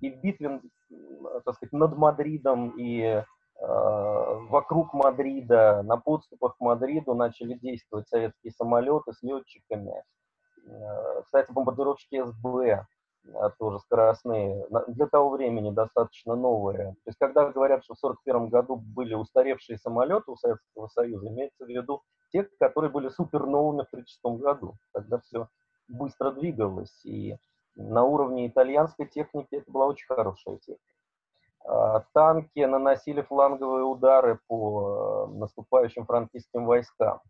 И 0.00 0.10
в 0.10 0.20
битве, 0.20 0.60
так 1.44 1.54
сказать, 1.54 1.72
над 1.72 1.96
Мадридом 1.96 2.70
и 2.78 3.02
э, 3.02 3.24
вокруг 3.58 4.94
Мадрида, 4.94 5.82
на 5.82 5.96
подступах 5.96 6.56
к 6.56 6.60
Мадриду 6.60 7.14
начали 7.14 7.54
действовать 7.54 8.08
советские 8.08 8.52
самолеты 8.52 9.12
с 9.12 9.22
летчиками. 9.22 10.02
Э, 10.66 11.22
кстати, 11.22 11.50
бомбардировщики 11.52 12.24
СБ 12.24 12.86
тоже 13.58 13.78
скоростные, 13.80 14.66
для 14.88 15.06
того 15.06 15.30
времени 15.30 15.70
достаточно 15.70 16.34
новые. 16.36 16.92
То 17.04 17.08
есть, 17.08 17.18
когда 17.18 17.50
говорят, 17.50 17.84
что 17.84 17.94
в 17.94 17.98
1941 18.04 18.48
году 18.48 18.76
были 18.76 19.14
устаревшие 19.14 19.78
самолеты 19.78 20.30
у 20.30 20.36
Советского 20.36 20.88
Союза, 20.88 21.28
имеется 21.28 21.64
в 21.64 21.68
виду 21.68 22.02
те, 22.32 22.48
которые 22.60 22.90
были 22.90 23.08
суперновыми 23.08 23.82
в 23.82 23.88
1936 23.92 24.42
году. 24.42 24.74
Тогда 24.92 25.18
все 25.20 25.48
быстро 25.88 26.30
двигалось, 26.32 27.04
и 27.04 27.36
на 27.76 28.04
уровне 28.04 28.48
итальянской 28.48 29.06
техники 29.06 29.56
это 29.56 29.70
была 29.70 29.86
очень 29.86 30.06
хорошая 30.06 30.56
техника. 30.58 30.82
А, 31.64 32.00
танки 32.12 32.60
наносили 32.60 33.22
фланговые 33.22 33.84
удары 33.84 34.40
по 34.46 35.28
э, 35.28 35.38
наступающим 35.38 36.06
франкистским 36.06 36.64
войскам. 36.64 37.20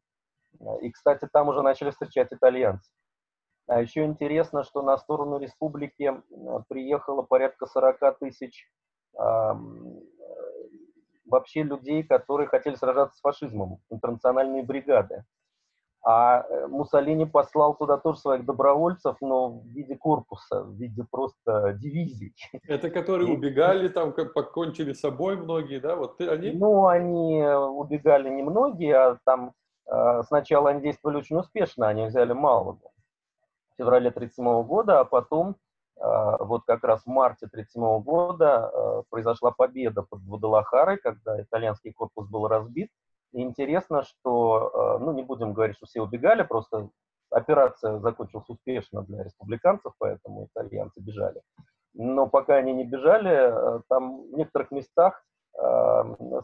И, 0.80 0.90
кстати, 0.90 1.28
там 1.32 1.48
уже 1.48 1.62
начали 1.62 1.90
встречать 1.90 2.32
итальянцы. 2.32 2.90
А 3.68 3.80
еще 3.80 4.04
интересно, 4.04 4.62
что 4.62 4.82
на 4.82 4.96
сторону 4.96 5.38
республики 5.38 6.22
приехало 6.68 7.22
порядка 7.22 7.66
40 7.66 8.18
тысяч 8.20 8.64
э, 9.18 9.52
вообще 11.24 11.64
людей, 11.64 12.04
которые 12.04 12.46
хотели 12.46 12.76
сражаться 12.76 13.18
с 13.18 13.20
фашизмом, 13.20 13.80
интернациональные 13.90 14.62
бригады. 14.62 15.24
А 16.04 16.42
э, 16.48 16.68
Муссолини 16.68 17.24
послал 17.24 17.74
туда 17.74 17.96
тоже 17.96 18.20
своих 18.20 18.44
добровольцев, 18.44 19.16
но 19.20 19.58
в 19.58 19.66
виде 19.66 19.96
корпуса, 19.96 20.62
в 20.62 20.74
виде 20.74 21.04
просто 21.10 21.72
дивизий. 21.72 22.36
Это 22.68 22.88
которые 22.90 23.32
и... 23.32 23.36
убегали, 23.36 23.88
там 23.88 24.12
как 24.12 24.32
покончили 24.32 24.92
с 24.92 25.00
собой 25.00 25.36
многие, 25.36 25.80
да? 25.80 25.96
Вот 25.96 26.20
они? 26.20 26.52
Ну, 26.52 26.86
они 26.86 27.42
убегали 27.42 28.28
не 28.28 28.44
многие, 28.44 28.94
а 28.94 29.18
там 29.24 29.54
э, 29.90 30.22
сначала 30.28 30.70
они 30.70 30.82
действовали 30.82 31.16
очень 31.16 31.38
успешно, 31.38 31.88
они 31.88 32.06
взяли 32.06 32.32
Малагу 32.32 32.92
феврале 33.76 34.08
1937 34.10 34.62
года, 34.66 35.00
а 35.00 35.04
потом 35.04 35.56
а, 35.98 36.44
вот 36.44 36.64
как 36.66 36.84
раз 36.84 37.02
в 37.02 37.06
марте 37.06 37.46
1937 37.46 38.02
года 38.02 38.66
а, 38.66 39.02
произошла 39.08 39.50
победа 39.50 40.02
под 40.02 40.22
Гвадалахарой, 40.24 40.98
когда 40.98 41.40
итальянский 41.40 41.92
корпус 41.92 42.28
был 42.28 42.48
разбит. 42.48 42.90
И 43.32 43.40
интересно, 43.42 44.02
что, 44.02 44.70
а, 44.74 44.98
ну 44.98 45.12
не 45.12 45.22
будем 45.22 45.52
говорить, 45.52 45.76
что 45.76 45.86
все 45.86 46.02
убегали, 46.02 46.42
просто 46.42 46.90
операция 47.30 47.98
закончилась 47.98 48.48
успешно 48.48 49.02
для 49.02 49.24
республиканцев, 49.24 49.92
поэтому 49.98 50.46
итальянцы 50.46 51.00
бежали. 51.00 51.40
Но 51.94 52.28
пока 52.28 52.56
они 52.56 52.74
не 52.74 52.84
бежали, 52.84 53.80
там 53.88 54.30
в 54.30 54.36
некоторых 54.36 54.70
местах 54.70 55.24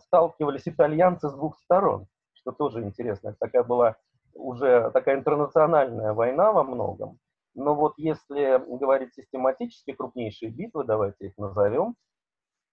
сталкивались 0.06 0.66
итальянцы 0.66 1.28
с 1.28 1.34
двух 1.34 1.58
сторон, 1.58 2.06
что 2.32 2.52
тоже 2.52 2.82
интересно. 2.82 3.28
Это 3.28 3.36
такая 3.38 3.62
была 3.62 3.96
уже 4.34 4.90
такая 4.92 5.16
интернациональная 5.16 6.12
война 6.12 6.52
во 6.52 6.64
многом. 6.64 7.18
Но 7.54 7.74
вот 7.74 7.94
если 7.98 8.58
говорить 8.78 9.14
систематически, 9.14 9.92
крупнейшие 9.92 10.50
битвы, 10.50 10.84
давайте 10.84 11.26
их 11.26 11.36
назовем. 11.38 11.96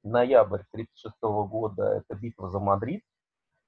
Ноябрь 0.03 0.63
1936 0.71 1.15
года– 1.49 1.83
это 2.09 2.15
битва 2.19 2.49
за 2.49 2.59
Мадрид. 2.59 3.03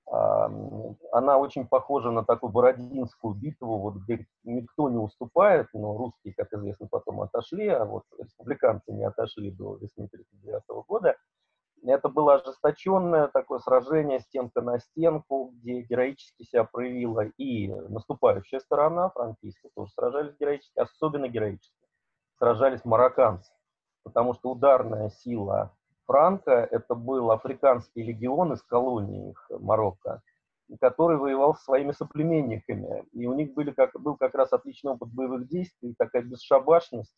Она 0.08 1.38
очень 1.38 1.68
похожа 1.68 2.12
на 2.12 2.24
такую 2.24 2.52
Бородинскую 2.52 3.34
битву, 3.34 3.78
вот, 3.78 3.96
где 3.96 4.26
никто 4.44 4.90
не 4.90 4.98
уступает, 4.98 5.68
но 5.74 5.98
русские, 5.98 6.34
как 6.34 6.52
известно, 6.54 6.88
потом 6.90 7.22
отошли, 7.22 7.68
а 7.68 7.86
вот 7.86 8.04
республиканцы 8.18 8.92
не 8.92 9.06
отошли 9.06 9.52
до 9.52 9.76
весны 9.76 10.06
1939 10.06 10.86
года. 10.88 11.16
Это 11.84 12.10
было 12.10 12.36
ожесточенное 12.36 13.28
такое 13.28 13.60
сражение 13.60 14.20
стенка 14.20 14.62
на 14.62 14.80
стенку, 14.80 15.52
где 15.56 15.82
героически 15.82 16.44
себя 16.44 16.64
проявила 16.64 17.26
и 17.38 17.68
наступающая 17.68 18.60
сторона, 18.60 19.10
франкийцы 19.10 19.70
тоже 19.76 19.92
сражались 19.92 20.36
героически, 20.40 20.78
особенно 20.78 21.28
героически 21.28 21.76
сражались 22.38 22.86
марокканцы, 22.86 23.52
потому 24.04 24.34
что 24.34 24.52
ударная 24.52 25.10
сила 25.10 25.76
Франка– 26.08 26.68
это 26.72 26.96
был 26.96 27.32
африканский 27.32 28.04
легион 28.04 28.54
из 28.54 28.62
колонии 28.64 29.30
их, 29.30 29.52
Марокко, 29.60 30.22
который 30.82 31.18
воевал 31.18 31.56
со 31.56 31.64
своими 31.64 31.94
соплеменниками. 31.94 33.06
И 33.14 33.28
у 33.28 33.34
них 33.34 33.54
были 33.54 33.72
как, 33.72 33.92
был 33.94 34.18
как 34.18 34.36
раз 34.36 34.52
отличный 34.52 34.92
опыт 34.92 35.10
боевых 35.14 35.48
действий, 35.48 35.96
такая 35.98 36.24
бесшабашность, 36.24 37.14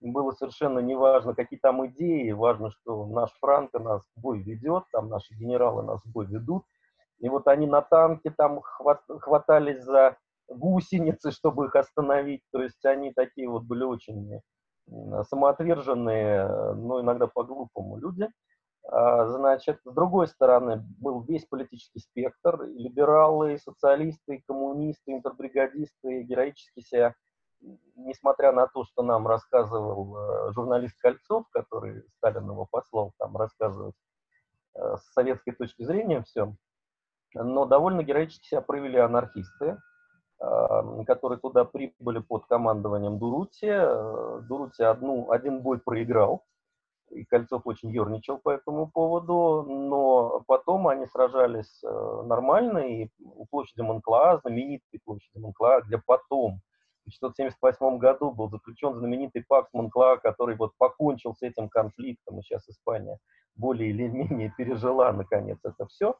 было 0.00 0.32
совершенно 0.32 0.80
не 0.80 0.94
важно, 0.94 1.34
какие 1.34 1.58
там 1.58 1.86
идеи, 1.86 2.30
важно, 2.32 2.70
что 2.70 3.06
наш 3.06 3.30
Франко 3.40 3.78
нас 3.78 4.02
в 4.14 4.20
бой 4.20 4.42
ведет, 4.42 4.84
там 4.92 5.08
наши 5.08 5.34
генералы 5.34 5.82
нас 5.82 6.00
в 6.04 6.12
бой 6.12 6.26
ведут. 6.26 6.64
И 7.20 7.28
вот 7.28 7.46
они 7.48 7.66
на 7.66 7.80
танке 7.80 8.30
там 8.36 8.60
хват, 8.60 9.00
хватались 9.20 9.82
за 9.82 10.16
гусеницы, 10.48 11.30
чтобы 11.32 11.66
их 11.66 11.76
остановить. 11.76 12.42
То 12.52 12.62
есть 12.62 12.84
они 12.84 13.12
такие 13.12 13.48
вот 13.48 13.62
были 13.64 13.84
очень 13.84 14.40
самоотверженные, 15.30 16.74
но 16.74 17.00
иногда 17.00 17.26
по-глупому 17.26 17.96
люди. 17.96 18.28
А, 18.86 19.26
значит, 19.28 19.80
с 19.84 19.92
другой 19.92 20.28
стороны, 20.28 20.84
был 21.00 21.22
весь 21.22 21.46
политический 21.46 22.00
спектр, 22.00 22.62
либералы, 22.64 23.58
социалисты, 23.58 24.42
коммунисты, 24.46 25.12
интербригадисты 25.12 26.22
героически 26.22 26.80
себя 26.80 27.14
несмотря 27.96 28.52
на 28.52 28.66
то, 28.66 28.84
что 28.84 29.02
нам 29.02 29.26
рассказывал 29.26 30.16
э, 30.16 30.52
журналист 30.52 30.98
Кольцов, 31.00 31.46
который 31.50 32.02
Сталин 32.16 32.44
его 32.50 32.66
послал 32.70 33.12
там 33.18 33.36
рассказывать 33.36 33.94
э, 34.74 34.96
с 34.96 35.12
советской 35.12 35.52
точки 35.52 35.82
зрения 35.82 36.22
все, 36.22 36.54
но 37.34 37.64
довольно 37.66 38.02
героически 38.02 38.46
себя 38.48 38.60
проявили 38.60 38.98
анархисты, 38.98 39.78
э, 40.40 41.04
которые 41.06 41.38
туда 41.38 41.64
прибыли 41.64 42.18
под 42.18 42.46
командованием 42.46 43.18
Дурути. 43.18 44.46
Дурути 44.46 44.82
одну, 44.82 45.30
один 45.30 45.62
бой 45.62 45.78
проиграл, 45.78 46.44
и 47.10 47.24
Кольцов 47.24 47.62
очень 47.66 47.90
ерничал 47.90 48.38
по 48.38 48.50
этому 48.50 48.90
поводу, 48.90 49.64
но 49.68 50.42
потом 50.46 50.88
они 50.88 51.06
сражались 51.06 51.82
нормально, 51.82 52.78
и 52.78 53.08
у 53.20 53.46
площади 53.46 53.82
Монклаа, 53.82 54.38
знаменитой 54.38 55.00
площади 55.04 55.38
Монклаа, 55.38 55.82
где 55.82 55.98
потом 55.98 56.60
1978 57.06 57.98
году 57.98 58.30
был 58.32 58.48
заключен 58.50 58.94
знаменитый 58.94 59.44
пакт 59.46 59.68
Монклаа, 59.72 60.16
который 60.16 60.56
вот 60.56 60.72
покончил 60.78 61.34
с 61.34 61.42
этим 61.42 61.68
конфликтом, 61.68 62.38
и 62.38 62.42
сейчас 62.42 62.68
Испания 62.68 63.18
более 63.56 63.90
или 63.90 64.08
менее 64.08 64.52
пережила, 64.56 65.12
наконец, 65.12 65.58
это 65.64 65.86
все. 65.86 66.16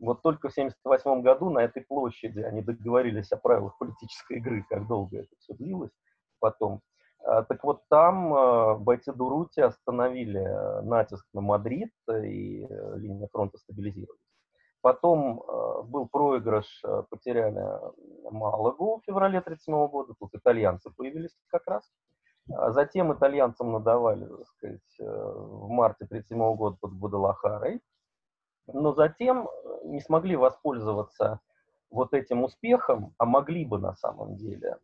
Вот 0.00 0.22
только 0.22 0.48
в 0.48 0.52
1978 0.52 1.22
году 1.22 1.50
на 1.50 1.60
этой 1.60 1.82
площади 1.82 2.40
они 2.40 2.62
договорились 2.62 3.30
о 3.32 3.36
правилах 3.36 3.78
политической 3.78 4.38
игры, 4.38 4.64
как 4.68 4.86
долго 4.86 5.18
это 5.18 5.30
все 5.38 5.54
длилось 5.54 5.92
потом. 6.40 6.80
А, 7.24 7.42
так 7.42 7.64
вот 7.64 7.82
там 7.88 8.34
а, 8.34 8.74
бойцы 8.74 9.12
Дурути 9.14 9.60
остановили 9.60 10.44
а, 10.44 10.82
натиск 10.82 11.24
на 11.32 11.40
Мадрид, 11.40 11.90
и 12.10 12.66
э, 12.68 12.98
линия 12.98 13.28
фронта 13.32 13.56
стабилизировалась. 13.58 14.20
Потом 14.84 15.40
э, 15.40 15.82
был 15.84 16.06
проигрыш, 16.06 16.82
э, 16.84 17.04
потеряли 17.08 17.58
Малагу 18.30 18.98
в 18.98 19.06
феврале 19.06 19.38
1937 19.38 19.88
года, 19.88 20.12
тут 20.20 20.34
итальянцы 20.34 20.90
появились 20.90 21.34
как 21.46 21.66
раз. 21.66 21.90
А 22.54 22.70
затем 22.70 23.10
итальянцам 23.10 23.72
надавали, 23.72 24.26
так 24.26 24.46
сказать, 24.46 25.00
э, 25.00 25.04
в 25.04 25.70
марте 25.70 26.04
1937 26.04 26.56
года 26.56 26.76
под 26.78 26.98
Гвадалахарой. 26.98 27.80
Но 28.66 28.92
затем 28.92 29.48
не 29.84 30.02
смогли 30.02 30.36
воспользоваться 30.36 31.40
вот 31.88 32.12
этим 32.12 32.44
успехом, 32.44 33.14
а 33.16 33.24
могли 33.24 33.64
бы 33.64 33.78
на 33.78 33.94
самом 33.94 34.36
деле 34.36 34.76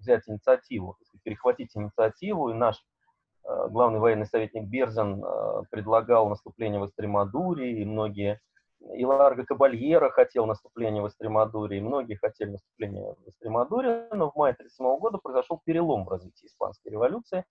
взять 0.00 0.28
инициативу, 0.28 0.98
перехватить 1.22 1.70
инициативу, 1.76 2.48
и 2.48 2.54
наш 2.54 2.84
главный 3.44 4.00
военный 4.00 4.26
советник 4.26 4.64
Берзин 4.64 5.22
предлагал 5.70 6.28
наступление 6.28 6.80
в 6.80 6.86
Эстремадуре, 6.86 7.80
и 7.80 7.84
многие 7.84 8.40
и 8.94 9.04
Ларго 9.04 9.44
Кабальера 9.44 10.10
хотел 10.10 10.46
наступления 10.46 11.02
в 11.02 11.08
Эстремадуре, 11.08 11.78
и 11.78 11.80
многие 11.80 12.14
хотели 12.14 12.50
наступления 12.50 13.14
в 13.14 13.28
Эстремадуре, 13.28 14.08
но 14.12 14.30
в 14.30 14.36
мае 14.36 14.52
1937 14.52 14.98
года 14.98 15.18
произошел 15.18 15.60
перелом 15.64 16.04
в 16.04 16.08
развитии 16.08 16.46
Испанской 16.46 16.92
революции, 16.92 17.44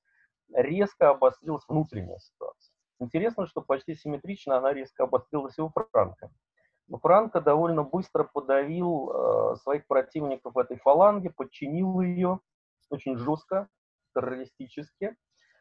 резко 0.54 1.10
обострилась 1.10 1.64
внутренняя 1.68 2.20
ситуация. 2.20 2.74
Интересно, 3.00 3.48
что 3.48 3.62
почти 3.62 3.96
симметрично 3.96 4.58
она 4.58 4.74
резко 4.74 5.04
обострилась 5.04 5.58
и 5.58 5.62
у 5.62 5.70
Франка. 5.70 6.32
Но 6.88 7.00
Франко 7.00 7.42
довольно 7.42 7.84
быстро 7.84 8.24
подавил 8.24 9.10
э, 9.10 9.56
своих 9.58 9.88
противников 9.88 10.54
в 10.54 10.58
этой 10.58 10.78
фаланге, 10.78 11.32
подчинил 11.32 12.00
ее 12.02 12.40
очень 12.90 13.18
жестко, 13.18 13.68
террористически, 14.14 15.16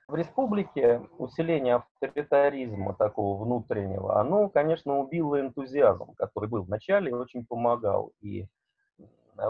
в 0.08 0.14
республике 0.14 1.00
усиление 1.18 1.76
авторитаризма 1.76 2.94
такого 2.94 3.42
внутреннего, 3.42 4.20
оно, 4.20 4.48
конечно, 4.48 4.98
убило 4.98 5.40
энтузиазм, 5.40 6.14
который 6.14 6.48
был 6.48 6.64
в 6.64 6.68
начале 6.68 7.10
и 7.10 7.14
очень 7.14 7.46
помогал. 7.46 8.12
И 8.20 8.46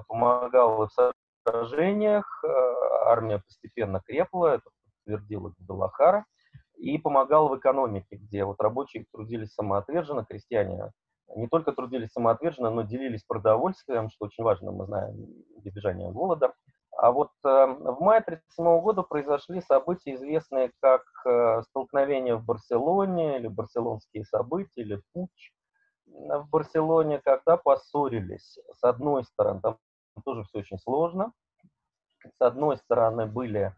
помогал 0.08 0.86
в 0.86 1.12
сражениях, 1.46 2.44
армия 3.06 3.38
постепенно 3.38 4.00
крепла, 4.00 4.54
это 4.54 4.70
подтвердила 5.04 5.52
Гвадалахара, 5.58 6.24
и 6.76 6.98
помогал 6.98 7.48
в 7.48 7.58
экономике, 7.58 8.16
где 8.16 8.44
вот 8.44 8.60
рабочие 8.60 9.06
трудились 9.12 9.52
самоотверженно, 9.54 10.24
крестьяне 10.24 10.90
не 11.36 11.48
только 11.48 11.72
трудились 11.72 12.12
самоотверженно, 12.12 12.70
но 12.70 12.82
делились 12.82 13.24
продовольствием, 13.24 14.10
что 14.10 14.26
очень 14.26 14.44
важно, 14.44 14.72
мы 14.72 14.86
знаем, 14.86 15.16
для 15.16 15.70
избежания 15.70 16.10
голода. 16.10 16.52
А 16.96 17.10
вот 17.10 17.30
э, 17.44 17.48
в 17.48 18.00
мае 18.00 18.20
1937 18.20 18.80
года 18.80 19.02
произошли 19.02 19.60
события, 19.60 20.14
известные 20.14 20.70
как 20.80 21.02
э, 21.26 21.62
столкновение 21.62 22.36
в 22.36 22.44
Барселоне, 22.44 23.38
или 23.38 23.48
барселонские 23.48 24.24
события, 24.24 24.82
или 24.82 25.02
путь 25.12 25.52
в 26.06 26.48
Барселоне, 26.50 27.20
когда 27.24 27.56
поссорились. 27.56 28.58
С 28.72 28.84
одной 28.84 29.24
стороны, 29.24 29.60
там 29.60 29.78
тоже 30.24 30.44
все 30.44 30.58
очень 30.58 30.78
сложно. 30.78 31.32
С 32.38 32.40
одной 32.40 32.76
стороны 32.78 33.26
были 33.26 33.74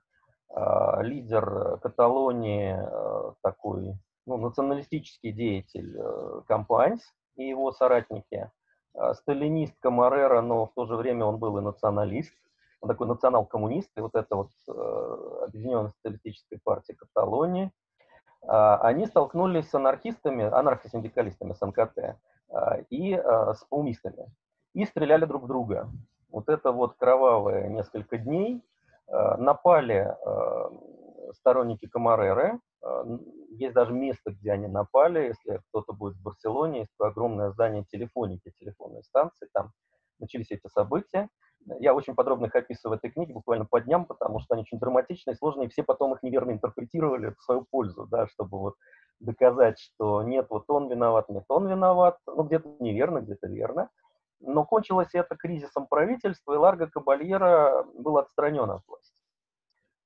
э, 0.55 1.03
лидер 1.03 1.79
Каталонии, 1.79 2.77
э, 2.79 3.33
такой 3.43 3.95
ну, 4.27 4.37
националистический 4.37 5.33
деятель 5.33 5.97
э, 5.99 6.43
Компаньс 6.47 7.15
и 7.37 7.49
его 7.49 7.73
соратники, 7.73 8.51
э, 8.95 9.15
сталинист 9.15 9.75
Камарера, 9.81 10.43
но 10.43 10.67
в 10.67 10.75
то 10.75 10.87
же 10.87 10.97
время 10.97 11.25
он 11.25 11.39
был 11.39 11.59
и 11.59 11.63
националист 11.63 12.35
он 12.81 12.89
такой 12.89 13.07
национал-коммунист, 13.07 13.91
и 13.97 14.01
вот 14.01 14.15
это 14.15 14.37
вот 14.37 14.51
э, 14.69 15.45
Объединенная 15.45 15.93
социалистическая 15.97 16.61
партия 16.63 16.95
Каталонии, 16.95 17.71
э, 18.43 18.47
они 18.49 19.07
столкнулись 19.07 19.69
с 19.69 19.75
анархистами, 19.75 20.45
анархосиндикалистами 20.45 21.53
с 21.53 21.61
НКТ 21.65 21.99
э, 21.99 22.15
и 22.91 23.15
э, 23.15 23.55
с 23.55 23.65
паумистами, 23.69 24.27
и 24.75 24.85
стреляли 24.85 25.25
друг 25.25 25.45
в 25.45 25.47
друга. 25.47 25.89
Вот 26.31 26.49
это 26.49 26.73
вот 26.73 26.95
кровавые 26.97 27.69
несколько 27.69 28.19
дней 28.19 28.63
э, 29.09 29.37
напали 29.37 30.15
э, 30.15 30.71
сторонники 31.33 31.87
Камареры, 31.87 32.61
э, 32.83 33.05
есть 33.51 33.75
даже 33.75 33.93
место, 33.93 34.33
где 34.33 34.53
они 34.53 34.67
напали, 34.67 35.29
если 35.29 35.61
кто-то 35.69 35.93
будет 35.93 36.17
в 36.17 36.23
Барселоне, 36.23 36.81
есть 36.81 36.93
огромное 36.99 37.51
здание 37.51 37.85
телефоники, 37.85 38.53
телефонной 38.61 39.03
станции, 39.03 39.49
там 39.53 39.73
начались 40.19 40.51
эти 40.51 40.67
события. 40.69 41.29
Я 41.81 41.95
очень 41.95 42.15
подробно 42.15 42.47
их 42.47 42.55
описываю 42.55 42.97
в 42.97 42.99
этой 42.99 43.11
книге, 43.11 43.35
буквально 43.35 43.65
по 43.65 43.81
дням, 43.81 44.05
потому 44.05 44.39
что 44.41 44.55
они 44.55 44.63
очень 44.63 44.79
драматичные, 44.79 45.35
сложные, 45.35 45.67
и 45.67 45.71
все 45.71 45.83
потом 45.83 46.15
их 46.15 46.23
неверно 46.23 46.53
интерпретировали 46.53 47.35
в 47.39 47.43
свою 47.43 47.67
пользу, 47.69 48.07
да, 48.07 48.27
чтобы 48.29 48.59
вот 48.59 48.75
доказать, 49.19 49.79
что 49.79 50.23
нет, 50.23 50.47
вот 50.51 50.65
он 50.69 50.89
виноват, 50.89 51.29
нет, 51.29 51.45
он 51.49 51.69
виноват, 51.69 52.19
ну, 52.27 52.45
где-то 52.45 52.77
неверно, 52.79 53.21
где-то 53.21 53.49
верно. 53.49 53.91
Но 54.41 54.65
кончилось 54.65 55.15
это 55.15 55.35
кризисом 55.35 55.87
правительства, 55.87 56.55
и 56.55 56.59
Ларго 56.59 56.89
Кабальера 56.89 57.85
был 57.95 58.19
отстранен 58.19 58.71
от 58.71 58.83
власти. 58.87 59.15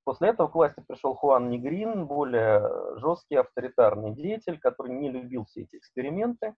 После 0.05 0.29
этого 0.29 0.49
к 0.49 0.55
власти 0.55 0.83
пришел 0.87 1.14
Хуан 1.14 1.50
Негрин, 1.50 2.07
более 2.07 2.99
жесткий 2.99 3.37
авторитарный 3.37 4.12
деятель, 4.12 4.59
который 4.59 4.95
не 4.95 5.11
любил 5.11 5.45
все 5.45 5.62
эти 5.62 5.76
эксперименты, 5.76 6.55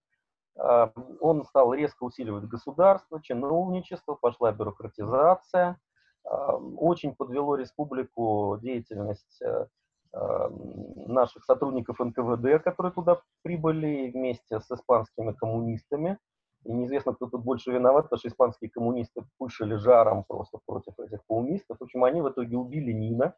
он 0.57 1.45
стал 1.45 1.73
резко 1.73 2.05
усиливать 2.05 2.45
государство, 2.45 3.23
чиновничество, 3.23 4.15
пошла 4.15 4.53
бюрократизация. 4.53 5.79
А, 6.25 6.57
очень 6.57 7.15
подвело 7.15 7.57
республику 7.57 8.59
деятельность 8.61 9.43
э, 9.43 9.67
наших 11.07 11.45
сотрудников 11.45 11.99
НКВД, 11.99 12.63
которые 12.63 12.93
туда 12.93 13.21
прибыли 13.43 14.11
вместе 14.11 14.61
с 14.61 14.71
испанскими 14.71 15.33
коммунистами. 15.33 16.19
И 16.65 16.73
неизвестно, 16.73 17.15
кто 17.15 17.27
тут 17.27 17.43
больше 17.43 17.73
виноват, 17.73 18.05
потому 18.05 18.19
что 18.19 18.29
испанские 18.29 18.71
коммунисты 18.71 19.25
пышили 19.39 19.75
жаром 19.75 20.25
просто 20.25 20.59
против 20.67 20.99
этих 21.01 21.25
коммунистов. 21.27 21.79
В 21.81 21.85
общем, 21.85 22.05
они 22.05 22.21
в 22.21 22.29
итоге 22.29 22.57
убили 22.57 22.93
Нина. 22.93 23.35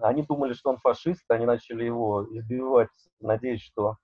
Они 0.00 0.22
думали, 0.22 0.52
что 0.52 0.70
он 0.70 0.78
фашист, 0.78 1.24
они 1.30 1.46
начали 1.46 1.84
его 1.84 2.26
избивать, 2.36 2.90
надеясь, 3.20 3.62
что 3.62 3.96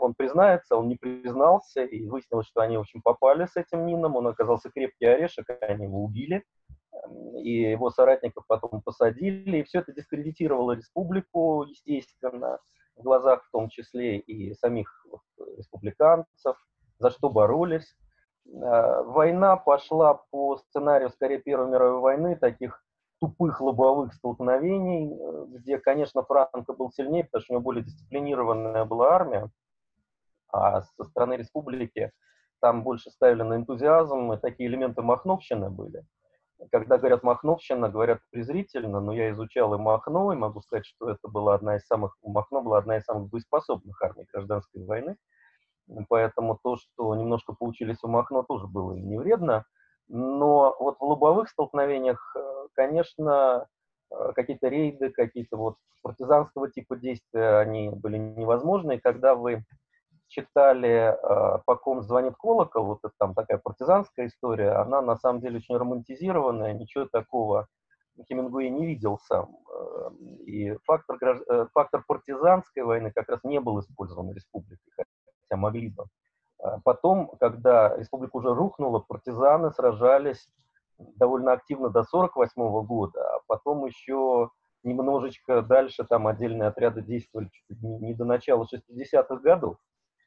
он 0.00 0.14
признается, 0.14 0.76
он 0.76 0.88
не 0.88 0.96
признался, 0.96 1.82
и 1.82 2.08
выяснилось, 2.08 2.46
что 2.46 2.60
они, 2.60 2.76
в 2.76 2.80
общем, 2.80 3.02
попали 3.02 3.46
с 3.46 3.56
этим 3.56 3.86
Нином, 3.86 4.16
он 4.16 4.26
оказался 4.26 4.70
крепкий 4.70 5.06
орешек, 5.06 5.46
они 5.60 5.84
его 5.84 6.02
убили, 6.02 6.44
и 7.36 7.70
его 7.70 7.90
соратников 7.90 8.44
потом 8.46 8.82
посадили, 8.82 9.58
и 9.58 9.62
все 9.62 9.80
это 9.80 9.92
дискредитировало 9.92 10.72
республику, 10.72 11.64
естественно, 11.64 12.58
в 12.96 13.02
глазах 13.02 13.44
в 13.44 13.50
том 13.50 13.68
числе 13.68 14.18
и 14.18 14.54
самих 14.54 15.06
республиканцев, 15.56 16.56
за 16.98 17.10
что 17.10 17.30
боролись. 17.30 17.96
А, 18.62 19.02
война 19.02 19.56
пошла 19.56 20.14
по 20.30 20.56
сценарию, 20.58 21.10
скорее, 21.10 21.38
Первой 21.38 21.68
мировой 21.70 22.00
войны, 22.00 22.36
таких 22.36 22.84
тупых 23.22 23.60
лобовых 23.60 24.14
столкновений, 24.14 25.16
где, 25.56 25.78
конечно, 25.78 26.24
Франко 26.24 26.72
был 26.72 26.90
сильнее, 26.90 27.22
потому 27.22 27.42
что 27.42 27.52
у 27.52 27.54
него 27.54 27.62
более 27.62 27.84
дисциплинированная 27.84 28.84
была 28.84 29.12
армия, 29.12 29.48
а 30.52 30.82
со 30.82 31.04
стороны 31.04 31.34
республики 31.34 32.10
там 32.60 32.82
больше 32.82 33.12
ставили 33.12 33.42
на 33.42 33.54
энтузиазм, 33.54 34.32
и 34.32 34.38
такие 34.38 34.68
элементы 34.68 35.02
махновщины 35.02 35.70
были. 35.70 36.04
Когда 36.72 36.98
говорят 36.98 37.22
махновщина, 37.22 37.88
говорят 37.88 38.18
презрительно, 38.32 39.00
но 39.00 39.12
я 39.12 39.30
изучал 39.30 39.72
и 39.74 39.78
Махно, 39.78 40.32
и 40.32 40.36
могу 40.36 40.60
сказать, 40.60 40.86
что 40.86 41.08
это 41.08 41.28
была 41.28 41.54
одна 41.54 41.76
из 41.76 41.86
самых, 41.86 42.16
Махно 42.24 42.60
была 42.60 42.78
одна 42.78 42.96
из 42.96 43.04
самых 43.04 43.30
боеспособных 43.30 44.02
армий 44.02 44.26
гражданской 44.32 44.84
войны. 44.84 45.16
Поэтому 46.08 46.58
то, 46.60 46.76
что 46.76 47.14
немножко 47.14 47.52
получились 47.52 48.02
у 48.02 48.08
Махно, 48.08 48.42
тоже 48.42 48.66
было 48.66 48.94
не 48.94 49.16
вредно. 49.16 49.64
Но 50.08 50.76
вот 50.78 50.98
в 50.98 51.02
лобовых 51.02 51.48
столкновениях, 51.48 52.36
э, 52.36 52.51
конечно, 52.74 53.66
э, 54.10 54.32
какие-то 54.34 54.68
рейды, 54.68 55.10
какие-то 55.10 55.56
вот 55.56 55.76
партизанского 56.02 56.70
типа 56.70 56.96
действия, 56.96 57.58
они 57.58 57.90
были 57.90 58.18
невозможны. 58.18 58.96
И 58.96 59.00
когда 59.00 59.34
вы 59.34 59.64
читали 60.28 61.14
э, 61.14 61.58
«По 61.66 61.76
ком 61.76 62.02
звонит 62.02 62.34
колокол», 62.36 62.86
вот 62.86 62.98
это 63.04 63.12
там 63.18 63.34
такая 63.34 63.58
партизанская 63.58 64.26
история, 64.26 64.72
она 64.72 65.02
на 65.02 65.16
самом 65.16 65.40
деле 65.40 65.58
очень 65.58 65.76
романтизированная, 65.76 66.72
ничего 66.72 67.06
такого 67.06 67.68
Хемингуэй 68.28 68.70
не 68.70 68.86
видел 68.86 69.18
сам. 69.18 69.56
Э, 69.70 70.10
и 70.46 70.76
фактор, 70.84 71.16
э, 71.22 71.66
фактор 71.72 72.04
партизанской 72.06 72.82
войны 72.82 73.12
как 73.12 73.28
раз 73.28 73.40
не 73.44 73.60
был 73.60 73.80
использован 73.80 74.32
республикой, 74.32 74.92
хотя 74.96 75.56
могли 75.56 75.88
бы. 75.88 76.06
Потом, 76.84 77.32
когда 77.40 77.96
республика 77.96 78.36
уже 78.36 78.54
рухнула, 78.54 79.00
партизаны 79.00 79.72
сражались 79.72 80.46
довольно 81.16 81.52
активно 81.52 81.90
до 81.90 82.00
1948 82.00 82.86
года, 82.86 83.20
а 83.20 83.40
потом 83.46 83.86
еще 83.86 84.50
немножечко 84.84 85.62
дальше 85.62 86.04
там 86.08 86.26
отдельные 86.26 86.68
отряды 86.68 87.02
действовали 87.02 87.50
чуть 87.52 87.80
не 87.80 88.14
до 88.14 88.24
начала 88.24 88.66
60-х 88.72 89.36
годов. 89.36 89.76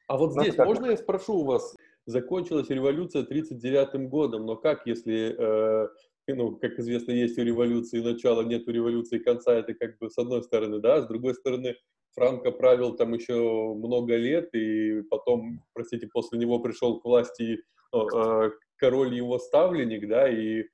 А 0.08 0.16
вот 0.16 0.34
ну, 0.34 0.42
здесь 0.42 0.54
как... 0.54 0.66
можно 0.66 0.86
я 0.86 0.96
спрошу 0.96 1.40
у 1.40 1.44
вас, 1.44 1.74
закончилась 2.06 2.70
революция 2.70 3.24
39 3.24 4.08
годом, 4.08 4.46
но 4.46 4.56
как, 4.56 4.86
если, 4.86 5.34
э, 5.36 5.88
ну, 6.28 6.56
как 6.56 6.78
известно, 6.78 7.12
есть 7.12 7.38
у 7.38 7.42
революции 7.42 8.00
начало, 8.00 8.42
нет 8.42 8.66
у 8.68 8.70
революции 8.70 9.18
конца, 9.18 9.52
это 9.52 9.74
как 9.74 9.98
бы 9.98 10.08
с 10.08 10.16
одной 10.16 10.42
стороны, 10.42 10.78
да, 10.78 11.02
с 11.02 11.06
другой 11.06 11.34
стороны, 11.34 11.76
Франко 12.14 12.50
правил 12.52 12.96
там 12.96 13.12
еще 13.12 13.34
много 13.74 14.16
лет, 14.16 14.54
и 14.54 15.02
потом, 15.10 15.60
простите, 15.74 16.08
после 16.10 16.38
него 16.38 16.60
пришел 16.60 17.00
к 17.00 17.04
власти 17.04 17.58
э, 17.92 18.50
король 18.76 19.14
его 19.14 19.38
ставленник, 19.38 20.08
да, 20.08 20.28
и 20.28 20.62
э, 20.62 20.64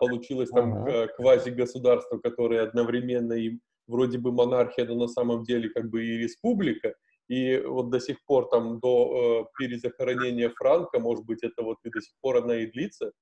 получилось 0.00 0.50
там 0.50 0.86
uh-huh. 0.86 1.08
квази-государство, 1.16 2.18
которое 2.18 2.62
одновременно 2.62 3.32
и 3.32 3.58
вроде 3.86 4.18
бы 4.18 4.32
монархия, 4.32 4.86
но 4.86 4.94
на 4.94 5.08
самом 5.08 5.44
деле 5.44 5.70
как 5.70 5.88
бы 5.90 6.04
и 6.04 6.18
республика, 6.18 6.94
и 7.28 7.58
вот 7.58 7.90
до 7.90 8.00
сих 8.00 8.24
пор 8.24 8.48
там 8.48 8.80
до 8.80 9.46
э, 9.46 9.58
перезахоронения 9.58 10.50
Франка, 10.56 10.98
может 10.98 11.24
быть, 11.24 11.42
это 11.42 11.62
вот 11.62 11.78
и 11.84 11.90
до 11.90 12.00
сих 12.00 12.14
пор 12.20 12.38
она 12.38 12.56
и 12.56 12.66
длится? 12.66 13.12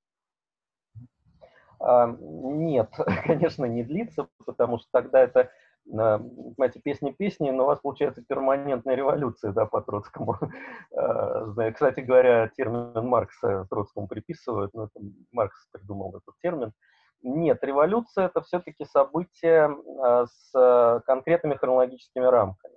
А, 1.80 2.16
нет, 2.20 2.90
конечно, 3.24 3.64
не 3.64 3.82
длится, 3.82 4.28
потому 4.44 4.78
что 4.78 4.88
тогда 4.92 5.20
это, 5.20 5.50
понимаете, 5.88 6.80
песни 6.80 7.10
песни, 7.12 7.50
но 7.50 7.64
у 7.64 7.66
вас 7.66 7.80
получается 7.80 8.22
перманентная 8.26 8.94
революция, 8.94 9.52
да, 9.52 9.66
по 9.66 9.80
Троцкому. 9.80 10.36
Знаю, 10.90 11.72
кстати 11.72 12.00
говоря, 12.00 12.48
термин 12.56 12.92
Маркса 13.06 13.66
Троцкому 13.70 14.08
приписывают, 14.08 14.74
но 14.74 14.84
это 14.84 15.00
Маркс 15.32 15.68
придумал 15.72 16.16
этот 16.16 16.34
термин. 16.42 16.72
Нет, 17.22 17.58
революция 17.62 18.26
это 18.26 18.42
все-таки 18.42 18.84
событие 18.84 19.76
а, 20.00 20.26
с 20.26 21.02
конкретными 21.06 21.54
хронологическими 21.54 22.24
рамками. 22.24 22.76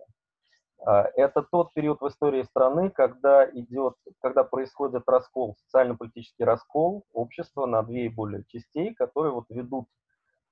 А, 0.86 1.08
это 1.16 1.44
тот 1.44 1.74
период 1.74 2.02
в 2.02 2.08
истории 2.08 2.44
страны, 2.44 2.90
когда 2.90 3.46
идет, 3.50 3.96
когда 4.22 4.44
происходит 4.44 5.04
раскол, 5.08 5.56
социально-политический 5.66 6.44
раскол 6.44 7.06
общества 7.14 7.66
на 7.66 7.84
две 7.84 8.06
и 8.06 8.10
более 8.10 8.44
частей, 8.48 8.94
которые 8.94 9.34
вот 9.34 9.46
ведут 9.50 9.88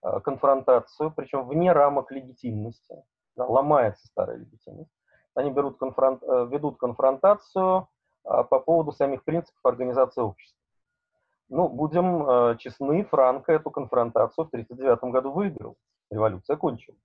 конфронтацию, 0.01 1.12
причем 1.15 1.47
вне 1.47 1.71
рамок 1.71 2.12
легитимности. 2.12 3.03
Да, 3.36 3.45
ломается 3.45 4.07
старая 4.07 4.38
легитимность. 4.38 4.91
Они 5.36 5.51
берут 5.51 5.77
конфронт, 5.77 6.23
э, 6.23 6.47
ведут 6.49 6.77
конфронтацию 6.77 7.88
а, 8.23 8.43
по 8.43 8.60
поводу 8.60 8.91
самих 8.91 9.23
принципов 9.23 9.63
организации 9.63 10.21
общества. 10.21 10.60
Ну, 11.49 11.69
будем 11.69 12.27
э, 12.27 12.57
честны, 12.57 13.05
Франко 13.05 13.53
эту 13.53 13.69
конфронтацию 13.69 14.45
в 14.45 14.47
1939 14.47 15.13
году 15.13 15.31
выиграл. 15.31 15.77
Революция 16.10 16.57
кончилась. 16.57 16.99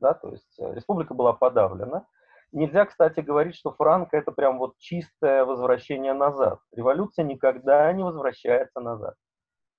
Да, 0.00 0.12
то 0.12 0.30
есть 0.30 0.60
э, 0.60 0.74
республика 0.74 1.14
была 1.14 1.32
подавлена. 1.32 2.06
Нельзя, 2.52 2.84
кстати, 2.84 3.20
говорить, 3.20 3.56
что 3.56 3.72
Франко 3.72 4.16
это 4.16 4.32
прям 4.32 4.58
вот 4.58 4.76
чистое 4.76 5.46
возвращение 5.46 6.12
назад. 6.12 6.60
Революция 6.72 7.24
никогда 7.24 7.90
не 7.94 8.04
возвращается 8.04 8.80
назад. 8.80 9.14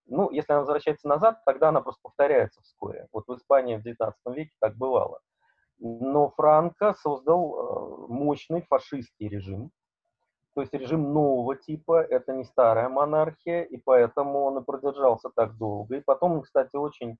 Ну, 0.09 0.29
если 0.31 0.51
она 0.51 0.61
возвращается 0.61 1.07
назад, 1.07 1.41
тогда 1.45 1.69
она 1.69 1.81
просто 1.81 2.01
повторяется 2.03 2.61
вскоре. 2.61 3.07
Вот 3.11 3.27
в 3.27 3.35
Испании 3.35 3.77
в 3.77 3.83
19 3.83 4.19
веке 4.27 4.51
так 4.59 4.75
бывало. 4.75 5.19
Но 5.79 6.29
Франко 6.31 6.93
создал 6.93 7.55
э, 7.55 8.07
мощный 8.09 8.63
фашистский 8.63 9.29
режим, 9.29 9.71
то 10.55 10.61
есть 10.61 10.73
режим 10.73 11.13
нового 11.13 11.55
типа, 11.55 12.01
это 12.01 12.33
не 12.33 12.43
старая 12.43 12.89
монархия, 12.89 13.63
и 13.63 13.77
поэтому 13.77 14.43
он 14.43 14.57
и 14.57 14.63
продержался 14.63 15.29
так 15.33 15.57
долго. 15.57 15.97
И 15.97 16.01
потом 16.01 16.33
он, 16.33 16.41
кстати, 16.41 16.75
очень 16.75 17.17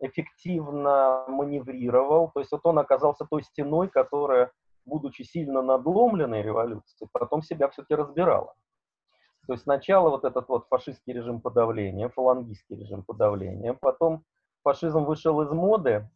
эффективно 0.00 1.24
маневрировал. 1.28 2.30
То 2.32 2.40
есть 2.40 2.52
вот 2.52 2.60
он 2.64 2.78
оказался 2.78 3.24
той 3.24 3.42
стеной, 3.42 3.88
которая, 3.88 4.52
будучи 4.84 5.22
сильно 5.22 5.62
надломленной 5.62 6.42
революцией, 6.42 7.08
потом 7.12 7.42
себя 7.42 7.68
все-таки 7.68 7.94
разбирала. 7.94 8.54
То 9.50 9.54
есть 9.54 9.64
сначала 9.64 10.10
вот 10.10 10.24
этот 10.24 10.48
вот 10.48 10.68
фашистский 10.68 11.12
режим 11.12 11.40
подавления, 11.40 12.08
фалангистский 12.08 12.76
режим 12.76 13.02
подавления, 13.02 13.72
потом 13.72 14.22
фашизм 14.62 15.02
вышел 15.02 15.42
из 15.42 15.50
моды 15.50 16.08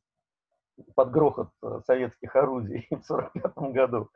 под 0.94 1.10
грохот 1.10 1.48
э, 1.60 1.80
советских 1.84 2.36
орудий 2.36 2.86
в 2.92 3.10
1945 3.10 3.72
году. 3.72 4.08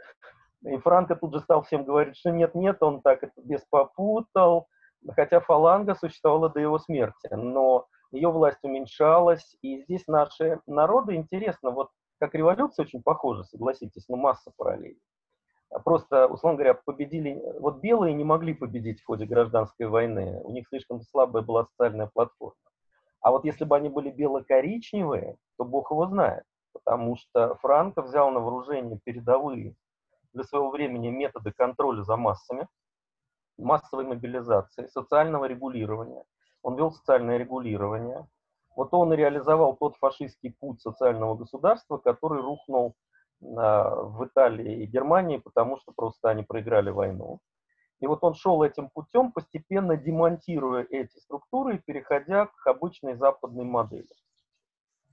И 0.63 0.77
Франко 0.77 1.17
тут 1.17 1.35
же 1.35 1.41
стал 1.41 1.63
всем 1.63 1.85
говорить, 1.85 2.17
что 2.17 2.31
нет-нет, 2.31 2.81
он 2.81 3.03
так 3.03 3.25
это 3.25 3.43
без 3.43 3.61
попутал, 3.69 4.69
хотя 5.17 5.41
фаланга 5.41 5.97
существовала 5.97 6.49
до 6.49 6.61
его 6.61 6.79
смерти, 6.79 7.29
но 7.33 7.89
ее 8.13 8.31
власть 8.31 8.63
уменьшалась, 8.63 9.57
и 9.63 9.83
здесь 9.83 10.07
наши 10.07 10.61
народы, 10.69 11.17
интересно, 11.17 11.73
вот 11.73 11.91
как 12.21 12.37
революция 12.37 12.85
очень 12.85 13.03
похожа, 13.03 13.43
согласитесь, 13.43 14.05
ну 14.07 14.15
масса 14.17 14.53
параллелей. 14.57 15.01
Просто, 15.85 16.27
условно 16.29 16.57
говоря, 16.57 16.75
победили, 16.75 17.43
вот 17.61 17.81
белые 17.81 18.15
не 18.15 18.25
могли 18.25 18.55
победить 18.55 19.01
в 19.01 19.07
ходе 19.07 19.27
гражданской 19.27 19.87
войны, 19.87 20.41
у 20.43 20.51
них 20.51 20.67
слишком 20.69 21.03
слабая 21.03 21.43
была 21.43 21.67
социальная 21.67 22.07
платформа. 22.07 22.57
А 23.21 23.31
вот 23.31 23.45
если 23.45 23.65
бы 23.65 23.77
они 23.77 23.91
были 23.91 24.11
бело-коричневые, 24.11 25.37
то 25.59 25.65
бог 25.65 25.91
его 25.91 26.07
знает, 26.07 26.45
потому 26.73 27.17
что 27.17 27.57
Франко 27.57 28.03
взял 28.03 28.31
на 28.31 28.41
вооружение 28.41 28.99
передовые 29.05 29.75
для 30.33 30.45
своего 30.45 30.71
времени 30.71 31.11
методы 31.11 31.53
контроля 31.53 32.03
за 32.03 32.17
массами, 32.17 32.67
массовой 33.59 34.07
мобилизации, 34.07 34.87
социального 34.87 35.45
регулирования. 35.45 36.25
Он 36.63 36.77
вел 36.77 36.93
социальное 36.93 37.37
регулирование. 37.37 38.27
Вот 38.75 38.95
он 38.95 39.13
и 39.13 39.17
реализовал 39.17 39.77
тот 39.77 39.97
фашистский 39.97 40.57
путь 40.59 40.81
социального 40.81 41.35
государства, 41.35 41.99
который 41.99 42.41
рухнул 42.41 42.95
в 43.40 44.27
Италии 44.27 44.83
и 44.83 44.87
Германии, 44.87 45.38
потому 45.38 45.79
что 45.79 45.92
просто 45.92 46.31
они 46.31 46.42
проиграли 46.42 46.90
войну. 46.90 47.40
И 48.01 48.07
вот 48.07 48.22
он 48.22 48.35
шел 48.35 48.62
этим 48.62 48.90
путем, 48.90 49.33
постепенно 49.33 49.96
демонтируя 49.96 50.87
эти 50.88 51.16
структуры 51.18 51.77
и 51.77 51.79
переходя 51.79 52.46
к 52.46 52.66
обычной 52.66 53.14
западной 53.14 53.64
модели. 53.64 54.09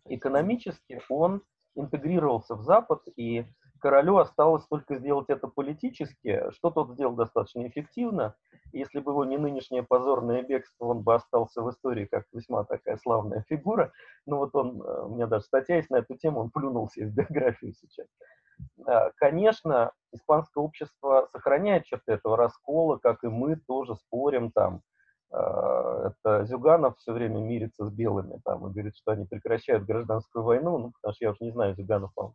Экономически 0.05 1.01
он 1.09 1.41
интегрировался 1.75 2.55
в 2.55 2.63
Запад 2.63 3.01
и 3.15 3.45
королю 3.85 4.17
осталось 4.17 4.65
только 4.65 4.95
сделать 4.95 5.29
это 5.29 5.47
политически, 5.47 6.49
что 6.49 6.71
тот 6.71 6.93
сделал 6.93 7.13
достаточно 7.13 7.67
эффективно. 7.67 8.33
Если 8.73 8.99
бы 8.99 9.11
его 9.11 9.25
не 9.25 9.37
нынешнее 9.37 9.83
позорное 9.83 10.41
бегство, 10.41 10.85
он 10.85 11.03
бы 11.03 11.13
остался 11.13 11.61
в 11.61 11.69
истории 11.69 12.05
как 12.05 12.25
весьма 12.33 12.63
такая 12.63 12.97
славная 12.97 13.45
фигура. 13.47 13.91
Ну 14.25 14.37
вот 14.37 14.55
он, 14.55 14.81
э, 14.81 15.01
у 15.03 15.09
меня 15.13 15.27
даже 15.27 15.43
статья 15.43 15.75
есть 15.75 15.91
на 15.91 15.97
эту 15.97 16.17
тему, 16.17 16.39
он 16.39 16.49
плюнулся 16.49 17.01
из 17.01 17.11
биографии 17.13 17.75
сейчас. 17.79 18.07
А, 18.87 19.11
конечно, 19.17 19.91
испанское 20.11 20.63
общество 20.63 21.29
сохраняет 21.31 21.85
черты 21.85 22.13
этого 22.13 22.37
раскола, 22.37 22.97
как 22.97 23.23
и 23.23 23.27
мы 23.27 23.55
тоже 23.67 23.93
спорим 23.97 24.49
там. 24.49 24.81
А, 25.31 26.07
это 26.07 26.43
Зюганов 26.45 26.97
все 26.97 27.13
время 27.13 27.37
мирится 27.37 27.85
с 27.85 27.91
белыми 27.91 28.41
там 28.43 28.65
и 28.65 28.71
говорит, 28.71 28.95
что 28.97 29.11
они 29.11 29.27
прекращают 29.27 29.85
гражданскую 29.85 30.43
войну, 30.43 30.79
ну, 30.79 30.91
потому 30.91 31.13
что 31.13 31.25
я 31.25 31.29
уже 31.29 31.43
не 31.43 31.51
знаю, 31.51 31.75
Зюганов, 31.75 32.11
по 32.15 32.33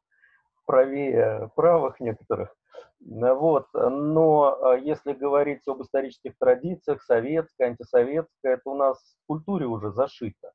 правее 0.71 1.51
правых 1.57 1.99
некоторых. 1.99 2.55
Вот. 3.01 3.67
Но 3.75 4.57
а, 4.63 4.77
если 4.77 5.13
говорить 5.15 5.67
об 5.67 5.83
исторических 5.83 6.39
традициях, 6.39 7.03
советская, 7.03 7.71
антисоветская, 7.71 8.55
это 8.55 8.71
у 8.71 8.77
нас 8.77 8.99
в 8.99 9.27
культуре 9.27 9.67
уже 9.67 9.91
зашито. 9.91 10.53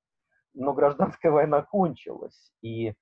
Но 0.53 0.71
гражданская 0.71 1.33
война 1.33 1.63
кончилась, 1.63 2.53
и, 2.61 2.93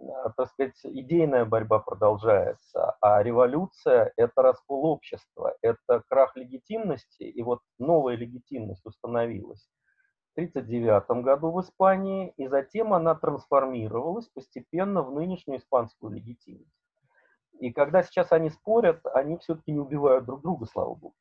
а, 0.00 0.30
так 0.30 0.48
сказать, 0.48 0.80
идейная 0.84 1.44
борьба 1.44 1.80
продолжается, 1.80 2.96
а 3.02 3.22
революция– 3.22 4.10
это 4.16 4.40
раскол 4.40 4.86
общества, 4.86 5.54
это 5.60 6.02
крах 6.08 6.34
легитимности, 6.36 7.24
и 7.24 7.42
вот 7.42 7.60
новая 7.78 8.16
легитимность 8.16 8.86
установилась. 8.86 9.68
1939 10.34 11.24
году 11.24 11.50
в 11.50 11.60
Испании, 11.60 12.32
и 12.36 12.48
затем 12.48 12.92
она 12.92 13.14
трансформировалась 13.14 14.28
постепенно 14.28 15.02
в 15.02 15.12
нынешнюю 15.12 15.58
испанскую 15.58 16.12
легитимность. 16.12 16.72
И 17.60 17.72
когда 17.72 18.02
сейчас 18.02 18.32
они 18.32 18.50
спорят, 18.50 19.00
они 19.14 19.36
все-таки 19.38 19.72
не 19.72 19.78
убивают 19.78 20.24
друг 20.24 20.42
друга, 20.42 20.66
слава 20.66 20.94
богу. 20.94 21.14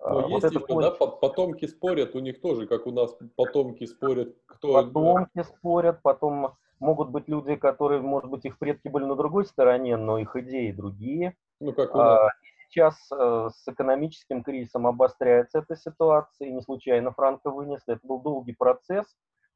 А, 0.00 0.14
Но 0.14 0.20
вот 0.22 0.30
есть 0.30 0.44
это 0.44 0.58
еще, 0.58 0.80
да, 0.80 0.90
потомки 0.90 1.66
спорят, 1.66 2.14
у 2.14 2.18
них 2.20 2.40
тоже, 2.40 2.66
как 2.66 2.86
у 2.86 2.92
нас 2.92 3.16
потомки 3.36 3.86
спорят, 3.86 4.36
кто... 4.46 4.74
Потомки 4.74 5.42
спорят, 5.42 6.02
потом 6.02 6.54
могут 6.80 7.10
быть 7.10 7.28
люди, 7.28 7.56
которые, 7.56 8.00
может 8.00 8.30
быть, 8.30 8.44
их 8.44 8.58
предки 8.58 8.88
были 8.88 9.04
на 9.04 9.16
другой 9.16 9.46
стороне, 9.46 9.96
но 9.96 10.18
их 10.18 10.36
идеи 10.36 10.70
другие. 10.70 11.36
Ну, 11.60 11.72
как 11.72 11.94
у 11.94 11.98
нас. 11.98 12.20
А, 12.20 12.28
сейчас 12.68 12.94
э, 13.10 13.48
с 13.52 13.68
экономическим 13.68 14.42
кризисом 14.42 14.86
обостряется 14.86 15.58
эта 15.58 15.76
ситуация, 15.76 16.48
и 16.48 16.52
не 16.52 16.62
случайно 16.62 17.12
Франко 17.12 17.50
вынесли. 17.50 17.94
Это 17.94 18.06
был 18.06 18.20
долгий 18.20 18.52
процесс, 18.52 19.06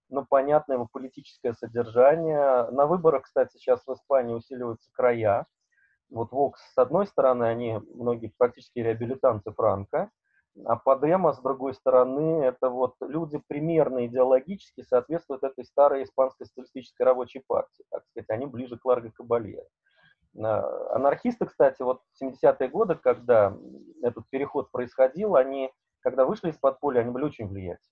но 0.09 0.27
понятно 0.29 0.75
его 0.75 0.89
политическое 0.91 1.55
содержание. 1.55 2.71
На 2.71 2.87
выборах, 2.87 3.25
кстати, 3.25 3.57
сейчас 3.57 3.83
в 3.87 3.93
Испании 3.93 4.35
усиливаются 4.35 4.91
края. 4.93 5.47
Вот 6.11 6.33
Вокс, 6.33 6.61
с 6.73 6.79
одной 6.79 7.07
стороны, 7.07 7.45
они 7.45 7.81
многие 7.95 8.33
практически 8.37 8.81
реабилитанты 8.81 9.53
Франка, 9.53 10.11
а 10.67 10.77
Подема, 10.77 11.33
с 11.33 11.41
другой 11.41 11.73
стороны, 11.75 12.45
это 12.45 12.69
вот 12.69 12.97
люди 13.01 13.41
примерно 13.47 14.07
идеологически 14.07 14.83
соответствуют 14.83 15.43
этой 15.45 15.65
старой 15.65 16.05
испанской 16.05 16.47
социалистической 16.47 17.07
рабочей 17.07 17.43
партии, 17.47 17.85
так 17.91 18.05
сказать, 18.07 18.29
они 18.29 18.47
ближе 18.47 18.77
к 18.77 18.85
Ларго 18.85 19.11
Кабалье. 19.11 19.65
Анархисты, 20.35 21.47
кстати, 21.47 21.83
вот 21.83 22.01
в 22.15 22.23
70-е 22.23 22.69
годы, 22.69 22.95
когда 22.95 23.57
этот 24.03 24.29
переход 24.31 24.71
происходил, 24.71 25.37
они, 25.37 25.71
когда 26.01 26.25
вышли 26.25 26.51
из 26.51 26.57
подполья, 26.57 27.01
они 27.01 27.11
были 27.11 27.25
очень 27.25 27.49
влиятельны. 27.49 27.89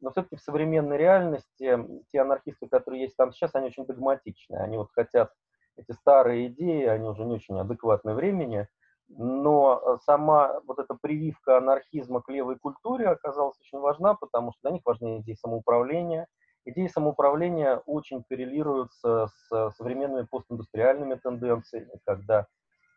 Но 0.00 0.10
все-таки 0.10 0.36
в 0.36 0.40
современной 0.40 0.96
реальности 0.96 1.78
те 2.10 2.20
анархисты, 2.20 2.66
которые 2.66 3.02
есть 3.02 3.16
там 3.16 3.32
сейчас, 3.32 3.54
они 3.54 3.66
очень 3.66 3.84
догматичны. 3.84 4.56
Они 4.56 4.78
вот 4.78 4.88
хотят 4.92 5.30
эти 5.76 5.92
старые 5.92 6.46
идеи, 6.48 6.86
они 6.86 7.06
уже 7.06 7.24
не 7.24 7.34
очень 7.34 7.58
адекватны 7.58 8.14
времени, 8.14 8.66
но 9.08 9.98
сама 10.04 10.60
вот 10.66 10.78
эта 10.78 10.94
прививка 10.94 11.58
анархизма 11.58 12.22
к 12.22 12.30
левой 12.30 12.58
культуре 12.58 13.08
оказалась 13.08 13.58
очень 13.60 13.80
важна, 13.80 14.14
потому 14.14 14.52
что 14.52 14.60
для 14.62 14.70
них 14.72 14.82
важны 14.84 15.20
идеи 15.20 15.34
самоуправления– 15.34 16.26
Идеи 16.66 16.88
самоуправления 16.88 17.76
очень 17.86 18.22
коррелируются 18.22 19.28
с 19.28 19.70
современными 19.76 20.26
постиндустриальными 20.26 21.14
тенденциями, 21.14 21.98
когда 22.04 22.46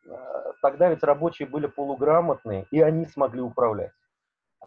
э, 0.05 0.51
тогда 0.61 0.89
ведь 0.89 1.03
рабочие 1.03 1.47
были 1.47 1.67
полуграмотные, 1.67 2.67
и 2.71 2.81
они 2.81 3.05
смогли 3.05 3.41
управлять. 3.41 3.91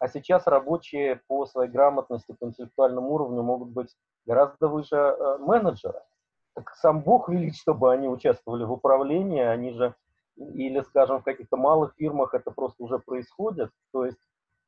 А 0.01 0.09
сейчас 0.09 0.47
рабочие 0.47 1.21
по 1.27 1.47
своей 1.47 1.71
грамотности, 1.71 2.33
по 2.39 2.47
интеллектуальному 2.47 3.13
уровню 3.13 3.43
могут 3.43 3.69
быть 3.71 3.95
гораздо 4.25 4.69
выше 4.69 4.97
э, 4.97 5.39
менеджера. 5.39 6.03
Так 6.55 6.75
сам 6.77 7.03
Бог 7.03 7.29
велит, 7.29 7.55
чтобы 7.55 7.93
они 7.93 8.09
участвовали 8.09 8.65
в 8.65 8.73
управлении, 8.73 9.43
они 9.43 9.73
же, 9.73 9.95
или, 10.37 10.81
скажем, 10.81 11.21
в 11.21 11.25
каких-то 11.25 11.59
малых 11.59 11.95
фирмах 11.99 12.33
это 12.33 12.51
просто 12.51 12.83
уже 12.83 12.99
происходит. 12.99 13.71
То 13.93 14.07
есть 14.07 14.19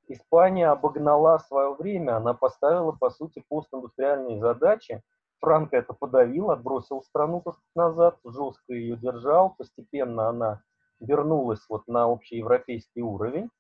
Испания 0.09 0.69
обогнала 0.69 1.39
свое 1.39 1.75
время, 1.75 2.17
она 2.17 2.35
поставила, 2.35 2.93
по 2.93 3.11
сути, 3.11 3.45
постиндустриальные 3.49 4.41
задачи. 4.41 5.03
Франко 5.41 5.77
это 5.77 5.93
подавил, 5.93 6.51
отбросил 6.51 7.03
страну 7.03 7.45
назад, 7.75 8.19
жестко 8.25 8.73
ее 8.73 8.97
держал, 8.97 9.55
постепенно 9.57 10.29
она 10.29 10.63
вернулась 11.01 11.65
вот 11.69 11.87
на 11.87 12.05
общеевропейский 12.05 13.03
уровень. 13.03 13.51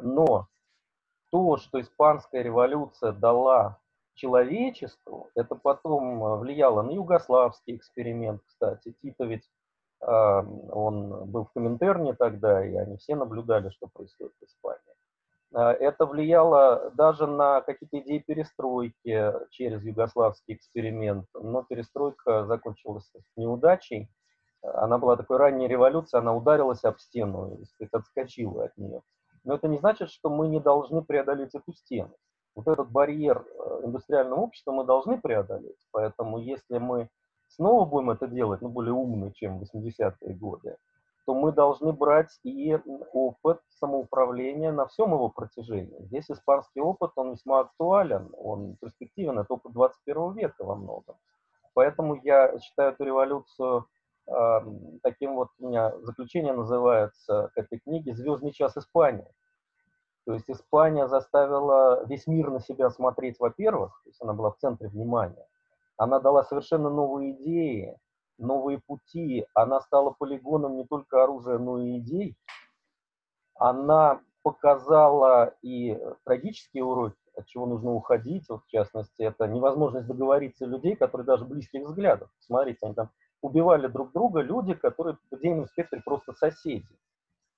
Но 0.00 0.48
то, 1.30 1.56
что 1.56 1.80
испанская 1.80 2.42
революция 2.42 3.12
дала 3.12 3.78
человечеству, 4.14 5.30
это 5.34 5.54
потом 5.54 6.38
влияло 6.40 6.82
на 6.82 6.90
югославский 6.90 7.76
эксперимент, 7.76 8.42
кстати. 8.46 8.94
Тито 9.00 9.24
ведь, 9.24 9.48
э, 10.00 10.06
он 10.06 11.30
был 11.30 11.46
в 11.46 11.52
Коминтерне 11.52 12.14
тогда, 12.14 12.64
и 12.66 12.74
они 12.74 12.98
все 12.98 13.14
наблюдали, 13.14 13.70
что 13.70 13.86
происходит 13.86 14.34
в 14.40 14.44
Испании. 14.44 14.80
Это 15.52 16.06
влияло 16.06 16.90
даже 16.94 17.26
на 17.26 17.60
какие-то 17.60 17.98
идеи 18.00 18.18
перестройки 18.18 19.32
через 19.50 19.84
югославский 19.84 20.54
эксперимент, 20.54 21.26
но 21.34 21.62
перестройка 21.62 22.46
закончилась 22.46 23.10
неудачей. 23.36 24.08
Она 24.62 24.96
была 24.98 25.16
такой 25.16 25.36
ранней 25.36 25.68
революцией, 25.68 26.20
она 26.20 26.34
ударилась 26.34 26.84
об 26.84 26.98
стену, 27.00 27.58
и 27.78 27.88
отскочила 27.92 28.64
от 28.64 28.76
нее. 28.78 29.02
Но 29.44 29.54
это 29.54 29.68
не 29.68 29.78
значит, 29.78 30.10
что 30.10 30.30
мы 30.30 30.48
не 30.48 30.60
должны 30.60 31.02
преодолеть 31.02 31.54
эту 31.54 31.72
стену. 31.72 32.14
Вот 32.54 32.68
этот 32.68 32.90
барьер 32.90 33.44
э, 33.44 33.80
индустриального 33.84 34.40
общества 34.40 34.72
мы 34.72 34.84
должны 34.84 35.20
преодолеть. 35.20 35.86
Поэтому 35.90 36.38
если 36.38 36.78
мы 36.78 37.08
снова 37.48 37.84
будем 37.84 38.10
это 38.10 38.26
делать, 38.26 38.60
ну, 38.60 38.68
более 38.68 38.92
умно, 38.92 39.30
чем 39.32 39.58
в 39.58 39.62
80-е 39.62 40.34
годы, 40.34 40.76
то 41.24 41.34
мы 41.34 41.52
должны 41.52 41.92
брать 41.92 42.38
и 42.42 42.76
опыт 43.12 43.60
самоуправления 43.78 44.72
на 44.72 44.86
всем 44.86 45.12
его 45.12 45.28
протяжении. 45.28 46.04
Здесь 46.06 46.30
испанский 46.30 46.80
опыт, 46.80 47.12
он 47.16 47.32
весьма 47.32 47.60
актуален, 47.60 48.30
он 48.36 48.76
перспективен, 48.80 49.38
это 49.38 49.54
опыт 49.54 49.72
21 49.72 50.32
века 50.32 50.64
во 50.64 50.74
многом. 50.74 51.16
Поэтому 51.74 52.16
я 52.22 52.58
считаю 52.58 52.92
эту 52.92 53.04
революцию 53.04 53.86
э, 54.26 54.60
таким 55.02 55.36
вот, 55.36 55.48
у 55.58 55.68
меня 55.68 55.96
заключение 56.00 56.52
называется 56.52 57.50
к 57.54 57.58
этой 57.58 57.78
книге 57.78 58.14
«Звездный 58.14 58.52
час 58.52 58.76
Испании». 58.76 59.28
То 60.24 60.34
есть 60.34 60.48
Испания 60.48 61.08
заставила 61.08 62.04
весь 62.06 62.26
мир 62.26 62.50
на 62.50 62.60
себя 62.60 62.90
смотреть, 62.90 63.40
во-первых, 63.40 64.00
то 64.04 64.10
есть 64.10 64.22
она 64.22 64.32
была 64.34 64.52
в 64.52 64.58
центре 64.58 64.88
внимания, 64.88 65.46
она 65.96 66.20
дала 66.20 66.44
совершенно 66.44 66.90
новые 66.90 67.32
идеи, 67.32 67.98
новые 68.42 68.80
пути. 68.86 69.46
Она 69.54 69.80
стала 69.80 70.10
полигоном 70.10 70.76
не 70.76 70.86
только 70.86 71.22
оружия, 71.22 71.58
но 71.58 71.80
и 71.80 71.98
идей. 71.98 72.36
Она 73.54 74.20
показала 74.42 75.54
и 75.62 75.98
трагические 76.24 76.84
уроки, 76.84 77.16
от 77.36 77.46
чего 77.46 77.66
нужно 77.66 77.92
уходить. 77.92 78.48
Вот, 78.48 78.64
в 78.64 78.68
частности, 78.68 79.22
это 79.22 79.46
невозможность 79.46 80.06
договориться 80.06 80.66
людей, 80.66 80.96
которые 80.96 81.26
даже 81.26 81.44
близких 81.44 81.82
взглядов. 81.82 82.30
Смотрите, 82.40 82.78
они 82.82 82.94
там 82.94 83.10
убивали 83.40 83.86
друг 83.86 84.12
друга, 84.12 84.40
люди, 84.40 84.74
которые 84.74 85.16
в 85.30 85.36
идейном 85.36 85.66
спектре 85.66 86.02
просто 86.04 86.32
соседи. 86.32 86.86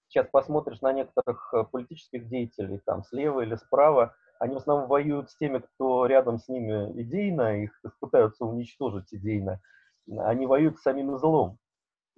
Сейчас 0.08 0.26
посмотришь 0.30 0.80
на 0.80 0.92
некоторых 0.92 1.52
э, 1.52 1.64
политических 1.64 2.28
деятелей, 2.28 2.80
там, 2.84 3.02
слева 3.04 3.40
или 3.40 3.56
справа, 3.56 4.14
они 4.38 4.54
в 4.54 4.58
основном 4.58 4.88
воюют 4.88 5.30
с 5.30 5.36
теми, 5.36 5.58
кто 5.58 6.06
рядом 6.06 6.38
с 6.38 6.48
ними 6.48 7.00
идейно, 7.00 7.62
их 7.62 7.80
пытаются 8.00 8.44
уничтожить 8.44 9.12
идейно. 9.12 9.60
Они 10.08 10.46
воюют 10.46 10.78
с 10.78 10.82
самим 10.82 11.18
злом. 11.18 11.58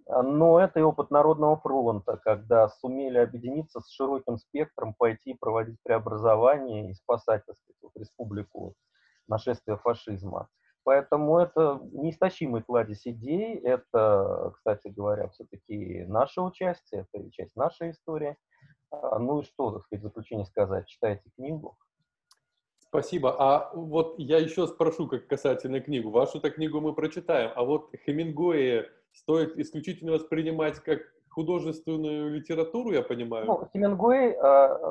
Но 0.08 0.60
это 0.60 0.78
и 0.78 0.82
опыт 0.82 1.10
Народного 1.10 1.56
фронта, 1.56 2.16
когда 2.16 2.68
сумели 2.68 3.18
объединиться 3.18 3.80
с 3.80 3.90
широким 3.90 4.38
спектром, 4.38 4.94
пойти 4.94 5.34
проводить 5.34 5.78
преобразование 5.82 6.90
и 6.90 6.94
спасать, 6.94 7.44
так 7.44 7.56
сказать, 7.58 7.92
республику 7.96 8.74
нашествия 9.26 9.76
фашизма. 9.76 10.48
Поэтому 10.84 11.38
это 11.38 11.80
неистощимый 11.92 12.62
кладезь 12.62 13.08
идей, 13.08 13.56
это, 13.58 14.52
кстати 14.54 14.86
говоря, 14.86 15.28
все-таки 15.30 16.04
наше 16.06 16.40
участие, 16.40 17.08
это 17.12 17.28
часть 17.32 17.56
нашей 17.56 17.90
истории. 17.90 18.36
А, 18.92 19.18
ну 19.18 19.40
и 19.40 19.44
что, 19.44 19.72
так 19.72 19.82
сказать, 19.82 20.04
в 20.04 20.06
заключение 20.06 20.46
сказать, 20.46 20.86
читайте 20.86 21.28
книгу, 21.34 21.76
Спасибо. 23.00 23.36
А 23.38 23.70
вот 23.74 24.14
я 24.18 24.38
еще 24.38 24.66
спрошу, 24.66 25.06
как 25.06 25.26
касательно 25.26 25.80
книгу. 25.80 26.10
Вашу-то 26.10 26.50
книгу 26.50 26.80
мы 26.80 26.94
прочитаем, 26.94 27.50
а 27.54 27.62
вот 27.62 27.90
Хемингуэя 28.04 28.86
стоит 29.12 29.58
исключительно 29.58 30.12
воспринимать 30.12 30.80
как 30.80 31.00
художественную 31.28 32.30
литературу, 32.30 32.92
я 32.92 33.02
понимаю? 33.02 33.44
Ну, 33.44 33.68
Хемингуэй, 33.70 34.32
э, 34.32 34.90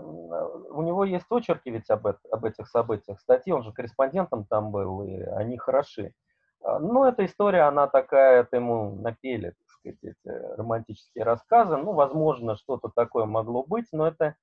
у 0.70 0.84
него 0.84 1.04
есть 1.04 1.26
очерки 1.32 1.72
ведь 1.72 1.90
об, 1.90 2.06
об 2.06 2.46
этих 2.46 2.68
событиях, 2.68 3.20
статьи, 3.20 3.52
он 3.52 3.64
же 3.64 3.72
корреспондентом 3.72 4.46
там 4.46 4.70
был, 4.70 5.02
и 5.02 5.22
они 5.22 5.58
хороши. 5.58 6.14
А, 6.62 6.78
ну, 6.78 7.06
эта 7.06 7.26
история, 7.26 7.62
она 7.62 7.88
такая, 7.88 8.42
это 8.42 8.58
ему 8.58 8.96
напели, 9.02 9.50
так 9.58 9.70
сказать, 9.70 9.98
эти 10.04 10.56
романтические 10.58 11.24
рассказы. 11.24 11.78
Ну, 11.78 11.94
возможно, 11.94 12.56
что-то 12.56 12.92
такое 12.96 13.26
могло 13.26 13.64
быть, 13.64 13.88
но 13.92 14.08
это 14.08 14.36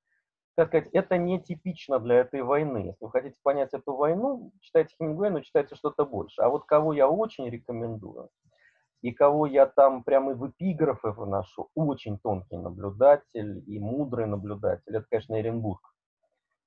как 0.57 0.69
сказать, 0.69 0.89
это 0.93 1.17
не 1.17 1.41
типично 1.41 1.99
для 1.99 2.17
этой 2.17 2.43
войны. 2.43 2.89
Если 2.89 3.05
вы 3.05 3.11
хотите 3.11 3.39
понять 3.43 3.73
эту 3.73 3.95
войну, 3.95 4.53
читайте 4.61 4.95
Хемингуэя, 4.97 5.31
но 5.31 5.41
читайте 5.41 5.75
что-то 5.77 6.05
больше. 6.05 6.43
А 6.43 6.49
вот 6.49 6.67
кого 6.67 6.93
я 6.93 7.09
очень 7.09 7.49
рекомендую, 7.49 8.29
и 9.01 9.13
кого 9.13 9.47
я 9.47 9.67
там 9.67 10.05
прямо 10.05 10.35
в 10.35 10.49
эпиграфы 10.49 11.11
выношу, 11.11 11.71
очень 11.75 12.19
тонкий 12.19 12.59
наблюдатель 12.59 13.65
и 13.67 13.79
мудрый 13.79 14.27
наблюдатель, 14.27 14.95
это, 14.95 15.07
конечно, 15.09 15.41
Эренбург. 15.41 15.81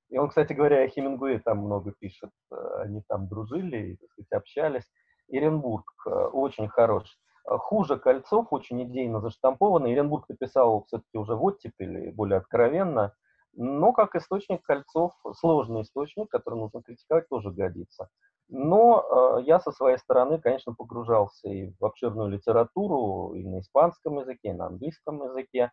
И 0.09 0.17
он, 0.17 0.29
кстати 0.29 0.53
говоря, 0.53 0.83
о 0.83 0.87
Хемингуэе 0.87 1.39
там 1.39 1.59
много 1.59 1.91
пишет, 1.91 2.31
они 2.79 3.03
там 3.07 3.27
дружили, 3.27 3.97
так 4.01 4.09
сказать, 4.11 4.31
общались. 4.31 4.91
Эренбург 5.27 5.85
э, 6.05 6.09
очень 6.09 6.67
хорош. 6.67 7.17
Хуже 7.43 7.97
Кольцов, 7.97 8.47
очень 8.51 8.83
идейно 8.83 9.21
заштампованный. 9.21 9.93
Эренбург 9.93 10.27
написал 10.29 10.83
все-таки 10.85 11.17
уже 11.17 11.35
в 11.35 11.43
оттепели, 11.43 12.09
более 12.09 12.37
откровенно– 12.37 13.13
но 13.55 13.93
как 13.93 14.15
источник 14.15 14.61
кольцов, 14.63 15.13
сложный 15.35 15.81
источник, 15.81 16.29
который 16.29 16.59
нужно 16.59 16.81
критиковать, 16.81 17.27
тоже 17.29 17.51
годится. 17.51 18.09
Но 18.47 19.37
э, 19.39 19.43
я 19.43 19.59
со 19.59 19.71
своей 19.71 19.97
стороны, 19.97 20.39
конечно, 20.39 20.73
погружался 20.73 21.49
и 21.49 21.73
в 21.79 21.85
обширную 21.85 22.29
литературу, 22.29 23.33
и 23.33 23.43
на 23.43 23.59
испанском 23.59 24.19
языке, 24.19 24.49
и 24.49 24.53
на 24.53 24.67
английском 24.67 25.23
языке. 25.23 25.71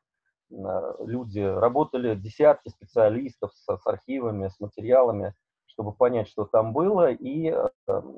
Э, 0.51 0.95
люди 1.01 1.41
работали, 1.41 2.15
десятки 2.15 2.71
специалистов 2.71 3.53
с, 3.55 3.77
с 3.77 3.87
архивами, 3.87 4.49
с 4.49 4.59
материалами, 4.59 5.35
чтобы 5.67 5.93
понять, 5.93 6.29
что 6.29 6.45
там 6.45 6.73
было. 6.73 7.11
И 7.11 7.51
э, 7.51 7.69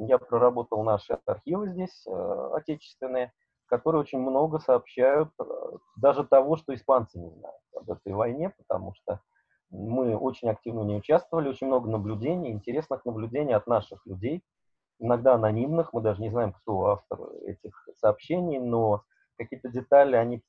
я 0.09 0.19
проработал 0.19 0.85
наши 0.85 1.19
архивы 1.27 1.71
здесь, 1.71 2.07
э, 2.07 2.51
отечественные, 2.55 3.33
которые 3.67 4.03
очень 4.03 4.21
много 4.21 4.61
сообщают 4.61 5.31
э, 5.41 5.45
даже 5.97 6.25
того, 6.25 6.57
что 6.57 6.75
испанцы 6.75 7.19
не 7.19 7.31
знают 7.31 7.61
об 7.75 7.91
этой 7.91 8.13
войне, 8.13 8.55
потому 8.57 8.95
что 8.95 9.21
мы 9.75 10.17
очень 10.17 10.49
активно 10.49 10.83
не 10.83 10.97
участвовали, 10.97 11.49
очень 11.49 11.67
много 11.67 11.91
наблюдений, 11.91 12.51
интересных 12.51 13.05
наблюдений 13.05 13.55
от 13.55 13.67
наших 13.67 14.07
людей, 14.07 14.43
иногда 14.99 15.35
анонимных, 15.35 15.93
мы 15.93 16.01
даже 16.01 16.21
не 16.23 16.31
знаем, 16.31 16.53
кто 16.53 16.87
автор 16.87 17.21
этих 17.47 17.89
сообщений, 17.97 18.59
но 18.59 19.03
какие-то 19.37 19.69
детали, 19.69 20.17
они 20.17 20.43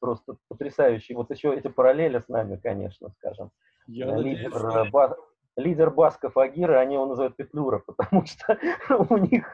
просто 0.00 0.36
потрясающие. 0.48 1.16
Вот 1.16 1.30
еще 1.30 1.54
эти 1.54 1.68
параллели 1.68 2.18
с 2.18 2.28
нами, 2.28 2.56
конечно, 2.56 3.10
скажем. 3.10 3.50
Я 3.86 4.16
лидер, 4.16 4.52
надеюсь, 4.52 4.90
ба, 4.90 5.16
лидер 5.56 5.90
Басков 5.90 6.36
Агира, 6.36 6.80
они 6.80 6.94
его 6.94 7.06
называют 7.06 7.36
Петлюра, 7.36 7.78
потому 7.86 8.24
что 8.26 8.58
у 9.08 9.16
них 9.16 9.46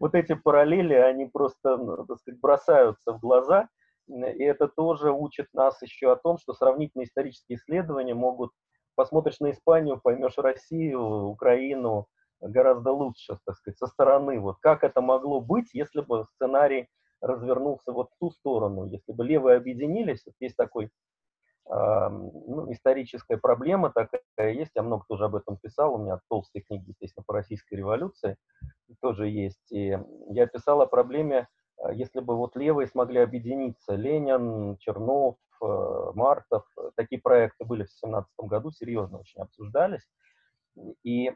вот 0.00 0.14
эти 0.14 0.34
параллели, 0.34 0.94
они 0.94 1.26
просто, 1.26 1.78
так 2.06 2.18
сказать, 2.18 2.40
бросаются 2.40 3.12
в 3.12 3.20
глаза. 3.20 3.68
И 4.08 4.42
это 4.44 4.68
тоже 4.68 5.10
учит 5.10 5.48
нас 5.52 5.80
еще 5.82 6.12
о 6.12 6.16
том, 6.16 6.38
что 6.38 6.52
сравнительные 6.54 7.06
исторические 7.06 7.56
исследования 7.56 8.14
могут, 8.14 8.52
посмотришь 8.94 9.40
на 9.40 9.50
Испанию, 9.50 10.00
поймешь 10.00 10.38
Россию, 10.38 11.26
Украину 11.26 12.06
гораздо 12.40 12.92
лучше, 12.92 13.38
так 13.44 13.56
сказать, 13.56 13.78
со 13.78 13.86
стороны. 13.86 14.38
Вот 14.40 14.58
как 14.60 14.84
это 14.84 15.00
могло 15.00 15.40
быть, 15.40 15.70
если 15.72 16.02
бы 16.02 16.26
сценарий 16.34 16.88
развернулся 17.20 17.92
вот 17.92 18.10
в 18.10 18.18
ту 18.20 18.30
сторону, 18.30 18.86
если 18.86 19.12
бы 19.12 19.24
левые 19.24 19.56
объединились, 19.56 20.22
вот 20.26 20.34
есть 20.38 20.56
такой 20.56 20.84
э, 20.84 22.08
ну, 22.08 22.70
историческая 22.70 23.38
проблема 23.38 23.90
такая 23.90 24.52
есть, 24.52 24.72
я 24.74 24.82
много 24.82 25.04
тоже 25.08 25.24
об 25.24 25.34
этом 25.34 25.56
писал, 25.56 25.94
у 25.94 25.98
меня 25.98 26.20
толстые 26.28 26.62
книги, 26.62 26.90
естественно, 26.90 27.24
по 27.26 27.34
российской 27.34 27.74
революции 27.74 28.36
тоже 29.00 29.28
есть, 29.28 29.72
и 29.72 29.98
я 30.28 30.46
писал 30.46 30.82
о 30.82 30.86
проблеме 30.86 31.38
а 31.40 31.46
если 31.92 32.20
бы 32.20 32.36
вот 32.36 32.56
левые 32.56 32.86
смогли 32.86 33.20
объединиться, 33.20 33.94
Ленин, 33.94 34.76
Чернов, 34.78 35.36
э, 35.62 36.10
Мартов, 36.14 36.64
э, 36.78 36.90
такие 36.96 37.20
проекты 37.20 37.64
были 37.64 37.82
в 37.82 37.86
2017 37.86 38.32
году, 38.38 38.70
серьезно 38.70 39.18
очень 39.18 39.40
обсуждались, 39.40 40.06
и 41.02 41.28
э, 41.28 41.34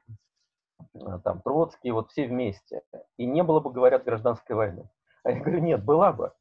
там 1.24 1.42
Троцкий, 1.42 1.90
вот 1.90 2.11
все 2.11 2.26
вместе, 2.26 2.83
и 3.16 3.26
не 3.26 3.42
было 3.42 3.61
бы, 3.61 3.70
говорят, 3.70 4.05
гражданской 4.05 4.57
войны. 4.57 4.88
А 5.24 5.31
я 5.33 5.40
говорю, 5.40 5.61
нет, 5.61 5.85
была 5.85 6.12
бы, 6.12 6.33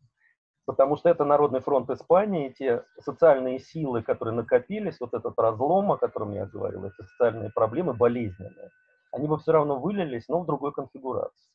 потому 0.66 0.96
что 0.96 1.10
это 1.10 1.26
Народный 1.26 1.60
фронт 1.62 1.90
Испании, 1.90 2.50
те 2.50 2.84
социальные 3.00 3.60
силы, 3.60 4.02
которые 4.02 4.34
накопились, 4.34 5.00
вот 5.00 5.14
этот 5.14 5.38
разлом, 5.38 5.92
о 5.92 5.98
котором 5.98 6.32
я 6.32 6.46
говорил, 6.46 6.86
эти 6.86 7.02
социальные 7.02 7.52
проблемы 7.52 7.94
болезненные, 7.94 8.72
они 9.12 9.28
бы 9.28 9.38
все 9.40 9.52
равно 9.52 9.80
вылились, 9.80 10.28
но 10.28 10.42
в 10.42 10.46
другой 10.46 10.72
конфигурации. 10.72 11.49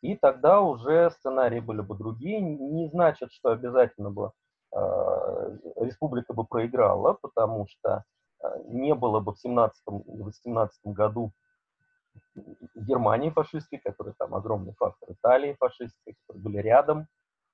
И 0.00 0.16
тогда 0.16 0.60
уже 0.60 1.10
сценарии 1.10 1.60
были 1.60 1.80
бы 1.80 1.96
другие. 1.96 2.40
Не 2.40 2.88
значит, 2.88 3.32
что 3.32 3.50
обязательно 3.50 4.10
бы 4.10 4.32
э, 4.74 4.78
республика 5.76 6.34
бы 6.34 6.44
проиграла, 6.44 7.14
потому 7.14 7.66
что 7.68 8.04
э, 8.42 8.46
не 8.66 8.94
было 8.94 9.20
бы 9.20 9.34
в 9.34 9.44
17-18 9.44 10.68
году 10.84 11.32
Германии 12.74 13.30
фашистской, 13.30 13.78
которая 13.78 14.14
там 14.18 14.34
огромный 14.34 14.74
фактор, 14.74 15.12
Италии 15.12 15.56
фашистской, 15.58 16.16
которые 16.26 16.42
были 16.42 16.58
рядом, 16.58 17.06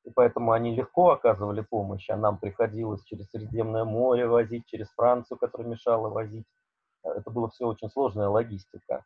и 0.05 0.11
поэтому 0.11 0.53
они 0.53 0.75
легко 0.75 1.11
оказывали 1.11 1.63
помощь, 1.63 2.09
а 2.11 2.17
нам 2.17 2.39
приходилось 2.39 3.03
через 3.05 3.31
Средиземное 3.31 3.85
море 3.85 4.27
возить, 4.27 4.67
через 4.67 4.91
Францию, 4.91 5.39
которая 5.39 5.69
мешала 5.69 6.11
возить 6.11 6.47
Это 7.03 7.31
было 7.31 7.49
все 7.51 7.67
очень 7.67 7.89
сложная 7.91 8.29
логистика. 8.29 9.05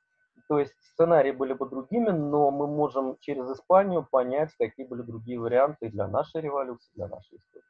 То 0.48 0.58
есть 0.58 0.74
сценарии 0.80 1.30
были 1.30 1.52
бы 1.52 1.68
другими, 1.68 2.08
но 2.08 2.50
мы 2.50 2.66
можем 2.66 3.18
через 3.20 3.50
Испанию 3.50 4.06
понять, 4.11 4.50
какие 4.58 4.87
были 4.87 5.02
другие 5.02 5.38
варианты 5.38 5.90
для 5.90 6.08
нашей 6.08 6.40
революции, 6.40 6.90
для 6.94 7.06
нашей 7.08 7.37
истории. 7.38 7.64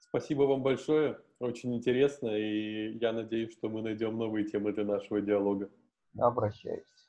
Спасибо 0.00 0.42
вам 0.42 0.62
большое, 0.62 1.20
очень 1.38 1.74
интересно, 1.74 2.28
и 2.28 2.98
я 2.98 3.12
надеюсь, 3.12 3.52
что 3.52 3.68
мы 3.68 3.80
найдем 3.80 4.18
новые 4.18 4.44
темы 4.44 4.72
для 4.72 4.84
нашего 4.84 5.20
диалога. 5.20 5.70
Обращаюсь. 6.18 6.99